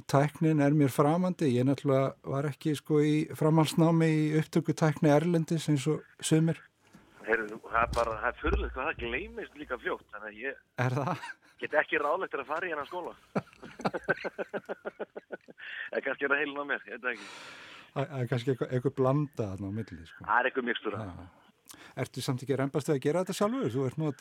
tæknin 0.09 0.61
er 0.65 0.73
mér 0.77 0.91
framandi 0.93 1.47
ég 1.55 1.65
náttúrulega 1.69 2.09
var 2.33 2.45
ekki 2.51 2.71
sko 2.79 2.95
í 3.05 3.15
framhalsnámi 3.39 4.09
í 4.09 4.11
upptöku 4.41 4.73
tækni 4.77 5.09
Erlendis 5.15 5.69
eins 5.73 5.85
og 5.91 5.99
sumir 6.25 6.59
Heyrðu, 7.29 7.57
það 7.69 7.83
er 7.83 7.91
bara, 7.93 8.13
það 8.23 8.31
er 8.31 8.37
fyrirlegt 8.41 8.75
hvað 8.75 8.87
það 8.89 9.01
gleymist 9.03 9.55
líka 9.61 9.77
fljótt, 9.83 10.07
þannig 10.15 10.31
að 10.31 10.39
ég 10.47 10.55
Er 10.87 10.93
það? 10.97 11.17
get 11.59 11.73
ekki 11.83 11.97
ráðlegt 12.01 12.35
að 12.39 12.49
fara 12.49 12.65
í 12.69 12.71
hennar 12.71 12.89
skóla. 12.89 13.13
Eða 15.91 16.03
kannski 16.07 16.25
er 16.25 16.31
það 16.33 16.41
heilin 16.43 16.63
á 16.63 16.65
mér, 16.71 16.81
ég 16.87 16.93
veit 17.03 17.11
ekki. 17.13 17.27
Það 17.99 18.07
er 18.21 18.27
kannski 18.31 18.49
eitthvað, 18.53 18.71
eitthvað 18.77 18.95
blanda 19.01 19.45
þarna 19.51 19.67
á 19.69 19.73
milli 19.75 20.05
sko. 20.07 20.21
Það 20.29 20.39
er 20.39 20.45
eitthvað 20.51 20.95
Já. 20.95 21.11
Ertu 21.99 22.23
samt 22.25 22.43
ekki 22.47 22.57
reymbast 22.59 22.91
að 22.93 23.01
gera 23.05 23.23
þetta 23.25 23.37
sjálfur? 23.37 23.71
Þú 23.75 23.81
ert 23.89 23.99
nú 24.01 24.07
ít 24.13 24.21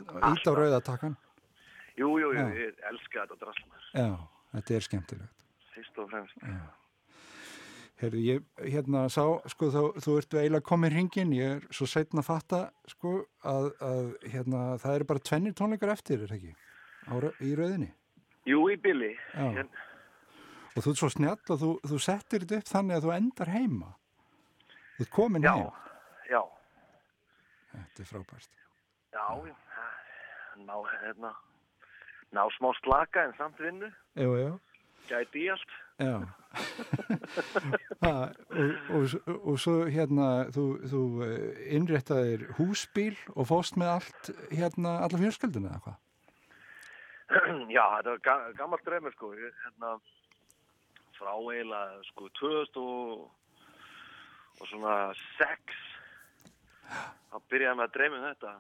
á 0.50 0.52
rauðatakkan 0.58 1.16
Jú, 1.98 2.10
jú, 2.22 2.28
jú, 2.34 2.36
Já. 2.36 2.38
ég 2.58 2.72
elska 2.92 3.18
þetta 3.24 3.38
draslamar, 3.42 3.82
Já, 3.94 4.10
þetta 4.54 4.72
er 4.78 4.84
skemmtilegt 4.86 5.38
fyrst 5.78 6.02
og 6.04 6.10
fremst. 6.12 6.44
Herðu, 7.98 8.20
ég 8.22 8.44
hérna 8.70 9.08
sá, 9.10 9.24
sko, 9.50 9.72
þá, 9.74 9.80
þú 10.06 10.18
ert 10.20 10.36
eiginlega 10.38 10.66
komin 10.68 10.94
hringin, 10.94 11.32
ég 11.34 11.56
er 11.56 11.64
svo 11.74 11.88
setna 11.90 12.22
að 12.22 12.28
fatta, 12.28 12.60
sko, 12.94 13.14
að, 13.50 13.72
að 13.82 14.12
hérna, 14.30 14.60
það 14.84 14.98
eru 15.00 15.08
bara 15.10 15.24
tvennir 15.32 15.56
tónleikar 15.58 15.94
eftir, 15.96 16.22
er 16.22 16.30
það 16.30 16.38
ekki, 16.38 16.52
Á, 17.08 17.14
rau- 17.24 17.38
í 17.42 17.54
rauðinni? 17.58 17.88
Jú, 18.48 18.60
í 18.70 18.76
billi. 18.84 19.14
Já. 19.34 19.48
En, 19.64 19.70
Og 20.78 20.84
þú 20.86 20.92
ert 20.94 21.00
svo 21.02 21.08
snjall 21.10 21.40
og 21.56 21.58
þú, 21.64 21.70
þú 21.90 21.98
settir 22.06 22.44
þetta 22.46 22.60
upp 22.62 22.68
þannig 22.70 22.96
að 23.00 23.06
þú 23.08 23.12
endar 23.16 23.50
heima. 23.50 23.88
Þú 25.00 25.06
ert 25.08 25.12
komin 25.16 25.42
já, 25.48 25.54
heim. 25.56 25.72
já, 26.30 26.42
Þetta 27.74 28.04
er 28.04 28.10
frábært. 28.12 28.52
já, 29.18 29.26
já, 29.50 29.56
ná, 30.68 30.76
hérna, 30.92 31.32
ná 32.38 32.44
smá 32.60 32.70
slaka 32.78 33.26
en 33.26 33.34
samt 33.42 33.58
vinnu, 33.58 33.90
Jú, 34.22 34.36
jú. 34.38 34.52
Gæti 35.10 35.46
í 35.46 35.52
allt. 35.54 35.78
Ha, 38.02 38.12
og, 38.30 38.72
og, 38.94 39.14
og 39.52 39.56
svo 39.62 39.74
hérna, 39.92 40.48
þú, 40.54 40.66
þú 40.90 41.02
eh, 41.26 41.62
innréttaðir 41.76 42.46
húsbíl 42.58 43.18
og 43.34 43.50
fóst 43.50 43.78
með 43.80 43.92
allt, 43.96 44.30
hérna, 44.54 45.00
alla 45.06 45.20
fjörskildina 45.22 45.74
eða 45.74 45.82
hvað? 45.86 45.98
Já, 47.76 47.84
þetta 47.98 48.14
var 48.14 48.22
ga 48.28 48.36
gammalt 48.60 48.86
dreymur 48.88 49.16
sko, 49.16 49.32
hérna, 49.38 49.96
frá 51.18 51.34
eiginlega 51.34 52.00
sko 52.12 52.30
2000 52.40 52.80
og, 52.84 53.28
og 54.62 54.72
svona 54.72 54.96
6, 55.36 55.82
þá 56.88 57.38
byrjaði 57.52 57.80
með 57.80 57.88
að 57.88 57.96
dreyma 57.98 58.22
um 58.22 58.28
þetta. 58.30 58.56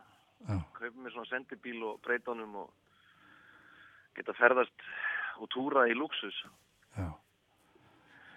Kaupið 0.77 1.01
mér 1.01 1.15
svona 1.15 1.31
sendibíl 1.31 1.79
og 1.87 2.01
breyta 2.05 2.33
honum 2.33 2.59
og 2.65 2.73
geta 4.17 4.35
ferðast 4.37 4.89
og 5.43 5.49
túra 5.53 5.88
í 5.89 5.93
luxus. 5.97 6.38
Já. 6.97 7.09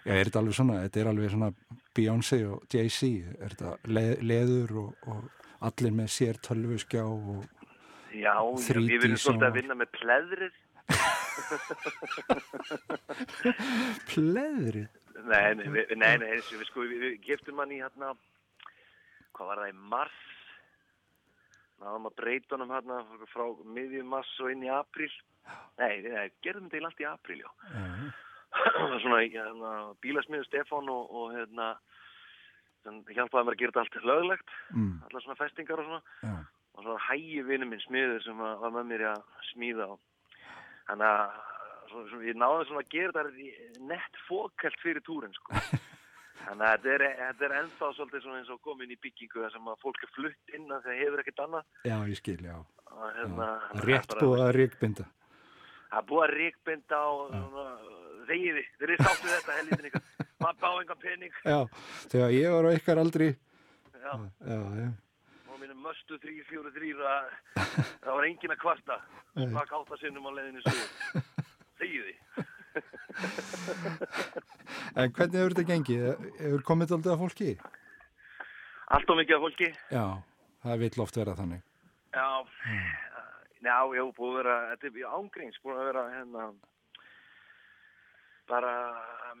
Já, 0.01 0.15
er 0.17 0.25
þetta 0.25 0.41
alveg 0.41 0.55
svona, 0.57 0.81
þetta 0.87 1.01
er 1.01 1.07
alveg 1.11 1.29
svona 1.29 1.49
Beyoncé 1.93 2.39
og 2.49 2.57
Jay-Z, 2.73 3.09
er 3.37 3.53
þetta 3.53 3.71
le 3.93 4.05
leður 4.25 4.69
og, 4.81 4.89
og 5.11 5.19
allir 5.67 5.93
með 5.93 6.07
sér 6.15 6.35
tölvuskjá 6.41 7.03
og 7.05 7.43
Já, 8.11 8.33
já, 8.33 8.41
3D 8.65 8.91
ég 8.91 8.99
verið 9.05 9.19
svolítið 9.23 9.47
að 9.47 9.55
vinna 9.55 9.75
með 9.79 9.89
pleðrið. 9.95 10.55
pleðri. 14.11 14.83
Nei, 15.21 15.53
nei, 15.55 15.67
við, 15.69 15.93
nei, 15.95 16.17
nei, 16.19 16.29
eins 16.33 16.49
við 16.51 16.65
sko, 16.67 16.83
við, 16.89 16.99
við 17.05 17.13
giftum 17.27 17.61
hann 17.61 17.71
í 17.71 17.79
hérna, 17.79 18.07
hvað 19.37 19.49
var 19.51 19.61
það 19.61 19.71
í 19.71 19.75
mars? 19.93 20.19
Náðum 21.81 22.09
að 22.09 22.17
breyta 22.19 22.55
honum 22.57 22.73
hérna 22.75 22.97
frá 23.31 23.45
miðjum 23.77 24.07
mars 24.11 24.31
og 24.43 24.47
inn 24.53 24.65
í 24.65 24.73
apríl. 24.73 25.13
Nei, 25.81 26.01
nei, 26.05 26.27
gerðum 26.45 26.67
þetta 26.69 26.77
í 26.77 26.85
allt 26.85 27.01
í 27.01 27.07
apríl, 27.09 27.39
já. 27.41 27.49
Svona, 29.01 29.21
hérna, 29.23 29.71
bílasmiður 30.03 30.45
Stefán 30.49 30.89
og, 30.91 31.07
og 31.15 31.31
hérna, 31.35 31.69
hjálpaði 32.83 33.45
mér 33.47 33.55
að 33.55 33.61
gera 33.61 33.71
þetta 33.71 33.83
allt 33.85 34.09
löglegt, 34.09 34.51
Mm. 34.75 34.91
allar 35.07 35.21
svona 35.23 35.39
festingar 35.39 35.79
og 35.79 35.85
svona. 35.87 36.01
Já. 36.23 36.35
Og 36.75 36.83
svo 36.85 36.91
var 36.95 37.05
hægi 37.09 37.41
vinnu 37.45 37.65
minn 37.67 37.81
smiður 37.83 38.23
sem 38.23 38.37
að- 38.39 38.59
var 38.61 38.71
með 38.71 38.85
mér 38.91 39.01
að 39.11 39.23
smíða 39.53 39.87
og 39.91 39.99
þannig 40.87 41.07
að 41.07 41.31
svo, 41.91 42.03
svo, 42.09 42.19
ég 42.23 42.35
náði 42.39 42.65
svona 42.67 42.83
að 42.83 42.89
gera 42.89 43.23
þetta 43.23 43.79
nett 43.91 44.15
fókælt 44.27 44.79
fyrir 44.81 45.01
túrin, 45.03 45.33
sko. 45.33 45.51
Þannig 46.41 46.65
að 46.65 46.77
þetta 46.81 46.93
er, 46.95 47.03
þetta 47.21 47.45
er 47.45 47.55
ennþá 47.61 47.89
svolítið 47.95 48.21
svona 48.23 48.37
eins 48.41 48.49
og 48.49 48.61
komin 48.65 48.89
í 48.91 48.97
byggingu 48.97 49.43
þar 49.43 49.51
sem 49.53 49.67
að 49.69 49.81
fólk 49.83 50.03
er 50.03 50.09
flutt 50.15 50.55
inn 50.57 50.71
að 50.73 50.83
það 50.87 51.01
hefur 51.03 51.19
ekkert 51.21 51.41
annað. 51.45 51.65
Já, 51.85 51.97
ég 52.09 52.17
skil, 52.17 52.39
já. 52.41 52.55
Og 52.91 53.11
hérna, 53.19 53.49
Rétt 53.85 54.07
bara- 54.09 54.21
búið 54.25 54.41
að 54.47 54.55
ríkbinda. 54.57 55.05
Að 55.91 56.11
ríkbinda 56.31 56.99
og 57.11 57.31
svona, 57.35 57.63
þegiði, 58.29 58.65
þeir 58.79 58.89
eru 58.89 59.05
sáttu 59.05 59.31
þetta 59.31 59.57
helítin 59.59 59.87
ykkar. 59.89 60.03
Maður 60.41 60.59
bá 60.61 60.69
engan 60.71 61.01
pening. 61.01 61.39
Já, 61.45 61.59
þegar 62.11 62.35
ég 62.35 62.53
var 62.55 62.67
á 62.67 62.71
ykkar 62.77 63.01
aldri, 63.01 63.27
Já, 64.01 64.13
já, 64.49 64.57
já, 64.81 64.87
og 65.53 65.59
mínum 65.61 65.83
möstu 65.85 66.17
3-4-3 66.17 66.95
að 67.05 67.27
það 68.01 68.15
var 68.17 68.25
engin 68.25 68.53
að 68.55 68.61
kvarta. 68.63 68.95
Svak 69.35 69.73
átta 69.77 69.99
sinnum 70.01 70.25
á 70.25 70.31
leiðinu 70.33 70.63
svo. 70.65 71.21
Þegiði. 71.77 72.15
En 74.97 75.13
hvernig 75.13 75.37
hefur 75.37 75.53
þetta 75.53 75.67
gengið? 75.69 76.07
Hefur 76.39 76.65
komið 76.65 76.95
aldrei 76.97 77.13
að 77.13 77.21
fólki? 77.21 77.51
Allt 78.97 79.13
og 79.13 79.21
mikið 79.21 79.37
af 79.37 79.45
fólki. 79.45 79.69
Já, 79.93 80.05
það 80.65 80.83
vill 80.87 81.05
oft 81.05 81.21
vera 81.21 81.37
þannig. 81.37 81.61
Já, 82.11 82.27
já, 83.61 83.77
já, 83.95 84.03
búið 84.17 84.31
að 84.31 84.37
vera, 84.41 84.55
þetta 84.73 84.91
er 84.91 85.15
ángríns, 85.19 85.59
búið 85.63 85.79
að 85.81 85.89
vera 85.91 86.03
hérna, 86.15 86.45
bara 88.51 88.71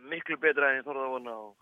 miklu 0.07 0.37
betra 0.41 0.69
en 0.71 0.79
ég 0.79 0.85
þorði 0.87 1.03
að 1.07 1.13
vona 1.15 1.33
og 1.41 1.55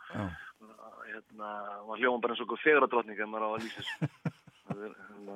hérna, 1.10 1.50
maður 1.88 2.02
hljóðum 2.04 2.22
bara 2.24 2.36
eins 2.36 2.44
og 2.44 2.48
okkur 2.50 2.62
fegradrottning 2.66 3.20
ef 3.24 3.30
maður 3.32 3.48
á 3.48 3.50
að 3.50 3.64
lýsa 3.64 3.86
þessu. 3.86 4.10
Það 4.70 4.84
er, 4.86 4.92
hérna, 5.08 5.36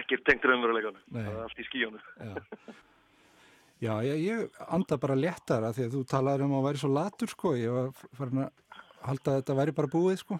ekkert 0.00 0.24
tengt 0.26 0.46
raunveruleikunum, 0.50 1.02
Nei. 1.14 1.20
það 1.22 1.30
er 1.36 1.42
allt 1.44 1.60
í 1.62 1.66
skíunum. 1.68 2.08
Já. 3.84 3.92
Ég, 4.08 4.16
ég 4.24 4.58
anda 4.72 4.96
bara 4.98 5.14
léttara 5.20 5.70
því 5.76 5.84
að 5.86 5.94
þú 5.94 6.00
talaður 6.10 6.46
um 6.48 6.54
að 6.58 6.64
væri 6.66 6.80
svo 6.80 6.90
latur 6.96 7.30
sko, 7.30 7.52
ég 7.60 7.70
var 7.76 7.90
farin 8.18 8.40
að 8.46 8.80
halda 9.06 9.34
að 9.34 9.38
þetta 9.42 9.56
væri 9.60 9.74
bara 9.76 9.92
búið 9.92 10.18
sko. 10.24 10.38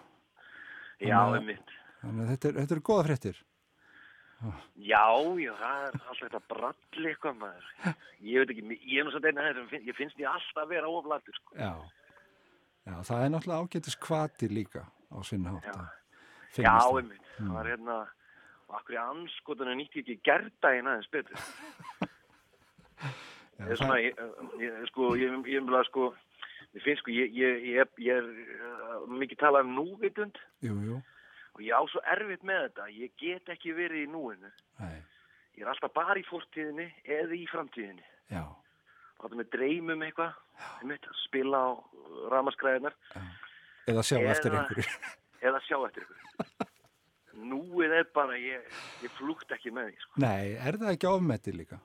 Já, 0.99 1.13
Þannig 1.13 1.21
að- 1.21 1.37
einmitt. 1.39 1.75
Þannig 2.01 2.23
að 2.25 2.31
þetta 2.33 2.49
er, 2.51 2.57
þetta 2.63 2.75
er 2.79 2.83
góða 2.91 3.05
fréttir. 3.07 3.39
Já, 4.37 5.05
já, 5.41 5.53
það 5.57 5.79
er 5.83 5.95
alltaf 5.97 6.19
þetta 6.21 6.41
bralli 6.51 7.11
eitthvað 7.11 7.39
maður. 7.41 7.69
Ég 8.21 8.43
veit 8.43 8.51
ekki, 8.53 8.77
ég 8.85 8.99
er 9.01 9.17
að 9.17 9.25
þetta, 9.25 9.79
ég 9.87 9.97
finnst 9.97 10.19
ég 10.21 10.29
alltaf 10.29 10.61
að 10.61 10.73
vera 10.75 10.91
oflatur, 10.93 11.39
sko. 11.39 11.55
Já. 11.57 11.71
Já, 12.87 12.93
það 13.09 13.23
er 13.23 13.31
náttúrulega 13.33 13.63
ágætis 13.65 13.97
kvati 13.99 14.49
líka 14.51 14.83
á 14.85 15.17
sinna 15.25 15.55
hátt. 15.57 15.71
að 15.73 16.61
Já, 16.61 16.75
það. 16.77 16.99
einmitt, 17.01 17.25
það 17.37 17.49
var 17.57 17.71
hérna, 17.71 17.97
og 18.67 18.77
akkur 18.77 18.95
í 18.95 19.01
anskotunum 19.01 19.79
nýtti 19.81 20.03
ekki 20.03 20.19
gerdaginn 20.27 20.91
aðeins 20.91 21.11
betur. 21.11 21.41
Já, 23.57 23.65
Ég 23.65 23.73
er 23.73 23.79
svona, 23.81 23.97
ég, 23.97 24.17
ég, 24.61 24.73
sko, 24.91 25.11
ég, 25.17 25.33
ég, 25.33 25.47
ég, 25.57 25.85
sko, 25.89 26.11
ég 26.77 26.83
finnst 26.85 27.01
sko, 27.01 27.13
ég, 27.13 27.31
ég, 27.33 27.63
ég, 27.73 27.93
ég 28.05 28.19
er 28.21 28.27
uh, 28.29 29.07
mikið 29.09 29.39
talað 29.41 29.65
um 29.65 29.71
núvitund 29.79 30.37
Jú, 30.61 30.75
jú. 30.85 30.97
Og 31.57 31.61
ég 31.65 31.73
á 31.73 31.81
svo 31.89 32.01
erfitt 32.13 32.43
með 32.45 32.67
þetta, 32.67 32.87
ég 32.93 33.13
get 33.17 33.49
ekki 33.55 33.73
verið 33.73 34.03
í 34.05 34.09
núinu. 34.13 34.51
Nei. 34.79 34.99
Ég 35.57 35.65
er 35.65 35.71
alltaf 35.73 35.93
bara 35.97 36.19
í 36.21 36.25
fortíðinni 36.27 36.85
eða 37.17 37.33
í 37.33 37.45
framtíðinni. 37.49 38.05
Já. 38.29 38.43
Þá 39.17 39.23
er 39.31 39.37
með 39.39 39.47
dreymum 39.55 40.03
eitthvað, 40.05 40.35
spila 41.25 41.57
á 41.65 41.69
ramaskræðinar. 42.35 42.93
Eða 43.89 44.03
sjá 44.05 44.19
eftir 44.29 44.51
Eða- 44.53 44.61
einhverju. 44.61 45.15
Eða 45.47 45.61
sjá 45.65 45.77
eftir 45.87 46.05
einhverju. 46.05 46.67
Núið 47.47 47.91
er 47.99 48.07
bara, 48.13 48.37
ég, 48.41 48.63
ég 49.05 49.11
flúkt 49.17 49.51
ekki 49.53 49.69
með 49.73 49.91
því, 49.91 49.97
sko. 50.03 50.21
Nei, 50.21 50.53
er 50.57 50.77
það 50.81 50.93
ekki 50.95 51.09
ofmetti 51.09 51.53
líka? 51.53 51.77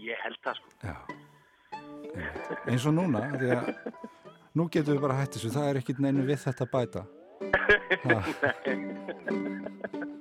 Ég 0.00 0.18
held 0.24 0.38
það, 0.44 0.60
sko. 0.60 0.68
Eins 2.70 2.86
og 2.86 2.94
núna, 2.96 3.22
því 3.38 3.50
að 3.54 3.70
nú 4.58 4.66
getum 4.72 4.94
við 4.96 5.02
bara 5.04 5.18
hætt 5.20 5.36
þessu, 5.36 5.50
það 5.54 5.68
er 5.72 5.80
ekkit 5.82 6.00
neinu 6.02 6.22
við 6.26 6.38
þetta 6.44 6.66
bæta. 6.70 7.02
Ha. 8.04 8.54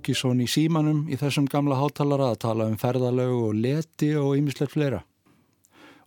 Múkisson 0.00 0.38
í 0.40 0.46
símanum 0.48 1.02
í 1.12 1.16
þessum 1.20 1.44
gamla 1.44 1.76
hátalara 1.76 2.30
að 2.32 2.38
tala 2.40 2.66
um 2.70 2.76
ferðalög 2.80 3.34
og 3.36 3.50
leti 3.52 4.14
og 4.16 4.30
ýmislegt 4.38 4.72
fleira. 4.72 5.02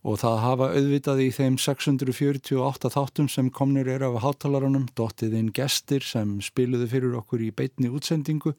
Og 0.02 0.18
það 0.18 0.40
hafa 0.42 0.70
auðvitað 0.74 1.22
í 1.22 1.28
þeim 1.36 1.60
648 1.62 2.90
þáttum 2.96 3.28
sem 3.30 3.52
komnir 3.54 3.92
er 3.94 4.08
af 4.08 4.18
hátalaranum 4.24 4.88
dottið 4.98 5.36
inn 5.38 5.52
gestir 5.54 6.02
sem 6.02 6.40
spiluðu 6.42 6.90
fyrir 6.90 7.14
okkur 7.22 7.46
í 7.46 7.52
beitni 7.54 7.94
útsendingu 7.94 8.56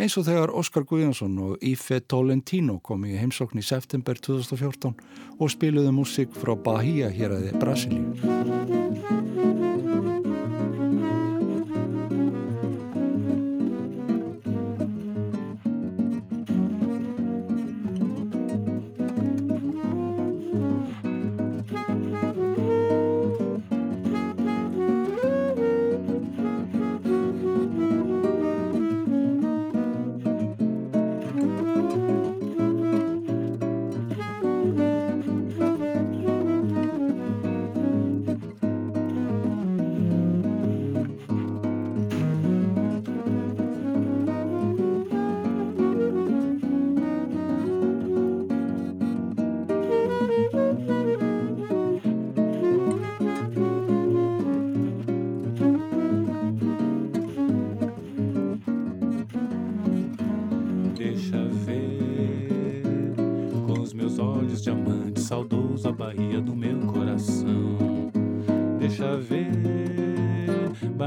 eins 0.00 0.16
og 0.16 0.24
þegar 0.30 0.54
Óskar 0.56 0.88
Guðjónsson 0.88 1.36
og 1.50 1.60
Ife 1.60 2.00
Tolentino 2.08 2.80
komi 2.80 3.12
í 3.12 3.20
heimsókn 3.20 3.60
í 3.60 3.68
september 3.68 4.16
2014 4.16 4.96
og 5.36 5.52
spiluðu 5.52 5.92
músik 6.00 6.32
frá 6.32 6.56
Bahia 6.56 7.12
hér 7.12 7.36
aðið 7.36 7.60
Brasilíu. 7.60 9.07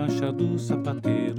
Baixa 0.01 0.31
do 0.31 0.57
sapateiro, 0.57 1.30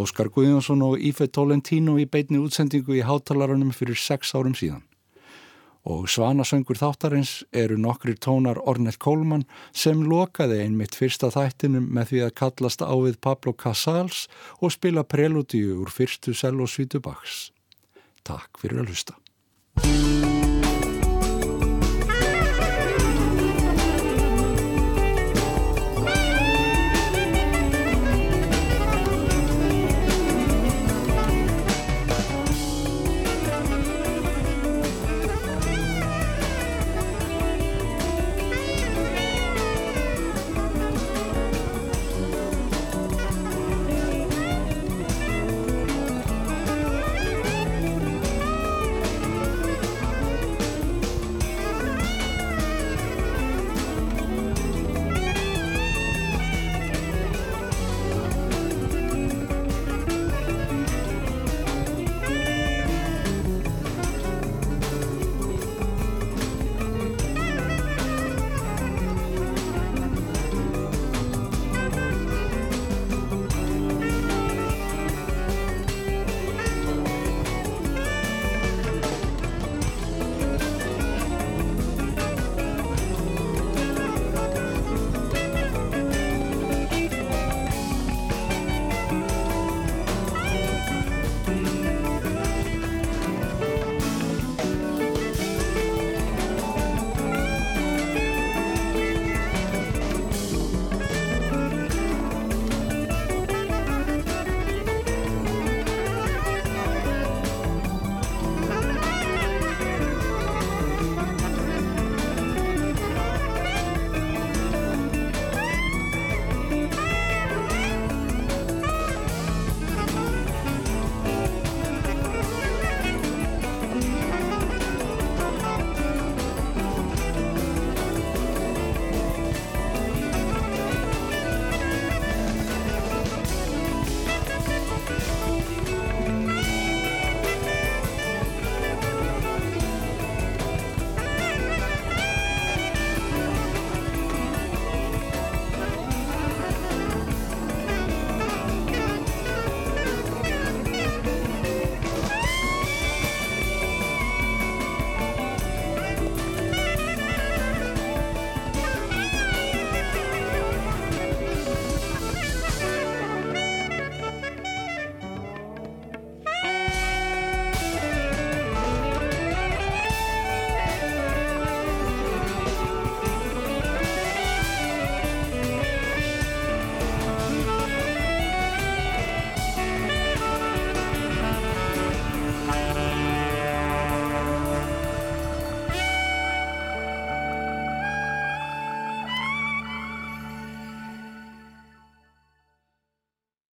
Óskar 0.00 0.30
Guðjónsson 0.32 0.80
og 0.86 1.00
Ífe 1.02 1.26
Tolentino 1.28 1.98
í 2.00 2.06
beitni 2.08 2.40
útsendingu 2.40 2.96
í 2.96 3.04
hátalarunum 3.04 3.74
fyrir 3.76 3.98
sex 4.00 4.32
árum 4.34 4.54
síðan. 4.56 4.84
Og 5.88 6.08
svanasöngur 6.12 6.76
þáttarins 6.76 7.40
eru 7.56 7.78
nokkrir 7.80 8.18
tónar 8.20 8.60
Ornett 8.68 9.00
Kólmann 9.00 9.46
sem 9.72 10.02
lokaði 10.04 10.60
einmitt 10.64 10.96
fyrsta 10.96 11.32
þættinum 11.32 11.88
með 11.88 12.12
því 12.12 12.22
að 12.26 12.36
kallast 12.42 12.84
á 12.84 12.92
við 12.92 13.16
Pablo 13.24 13.56
Casals 13.56 14.26
og 14.60 14.76
spila 14.76 15.04
preludíu 15.04 15.80
úr 15.80 15.92
fyrstu 15.92 16.36
sel 16.36 16.58
og 16.60 16.68
svítu 16.72 17.00
baks. 17.00 17.48
Takk 18.28 18.60
fyrir 18.60 18.84
að 18.84 18.92
hlusta. 18.92 19.16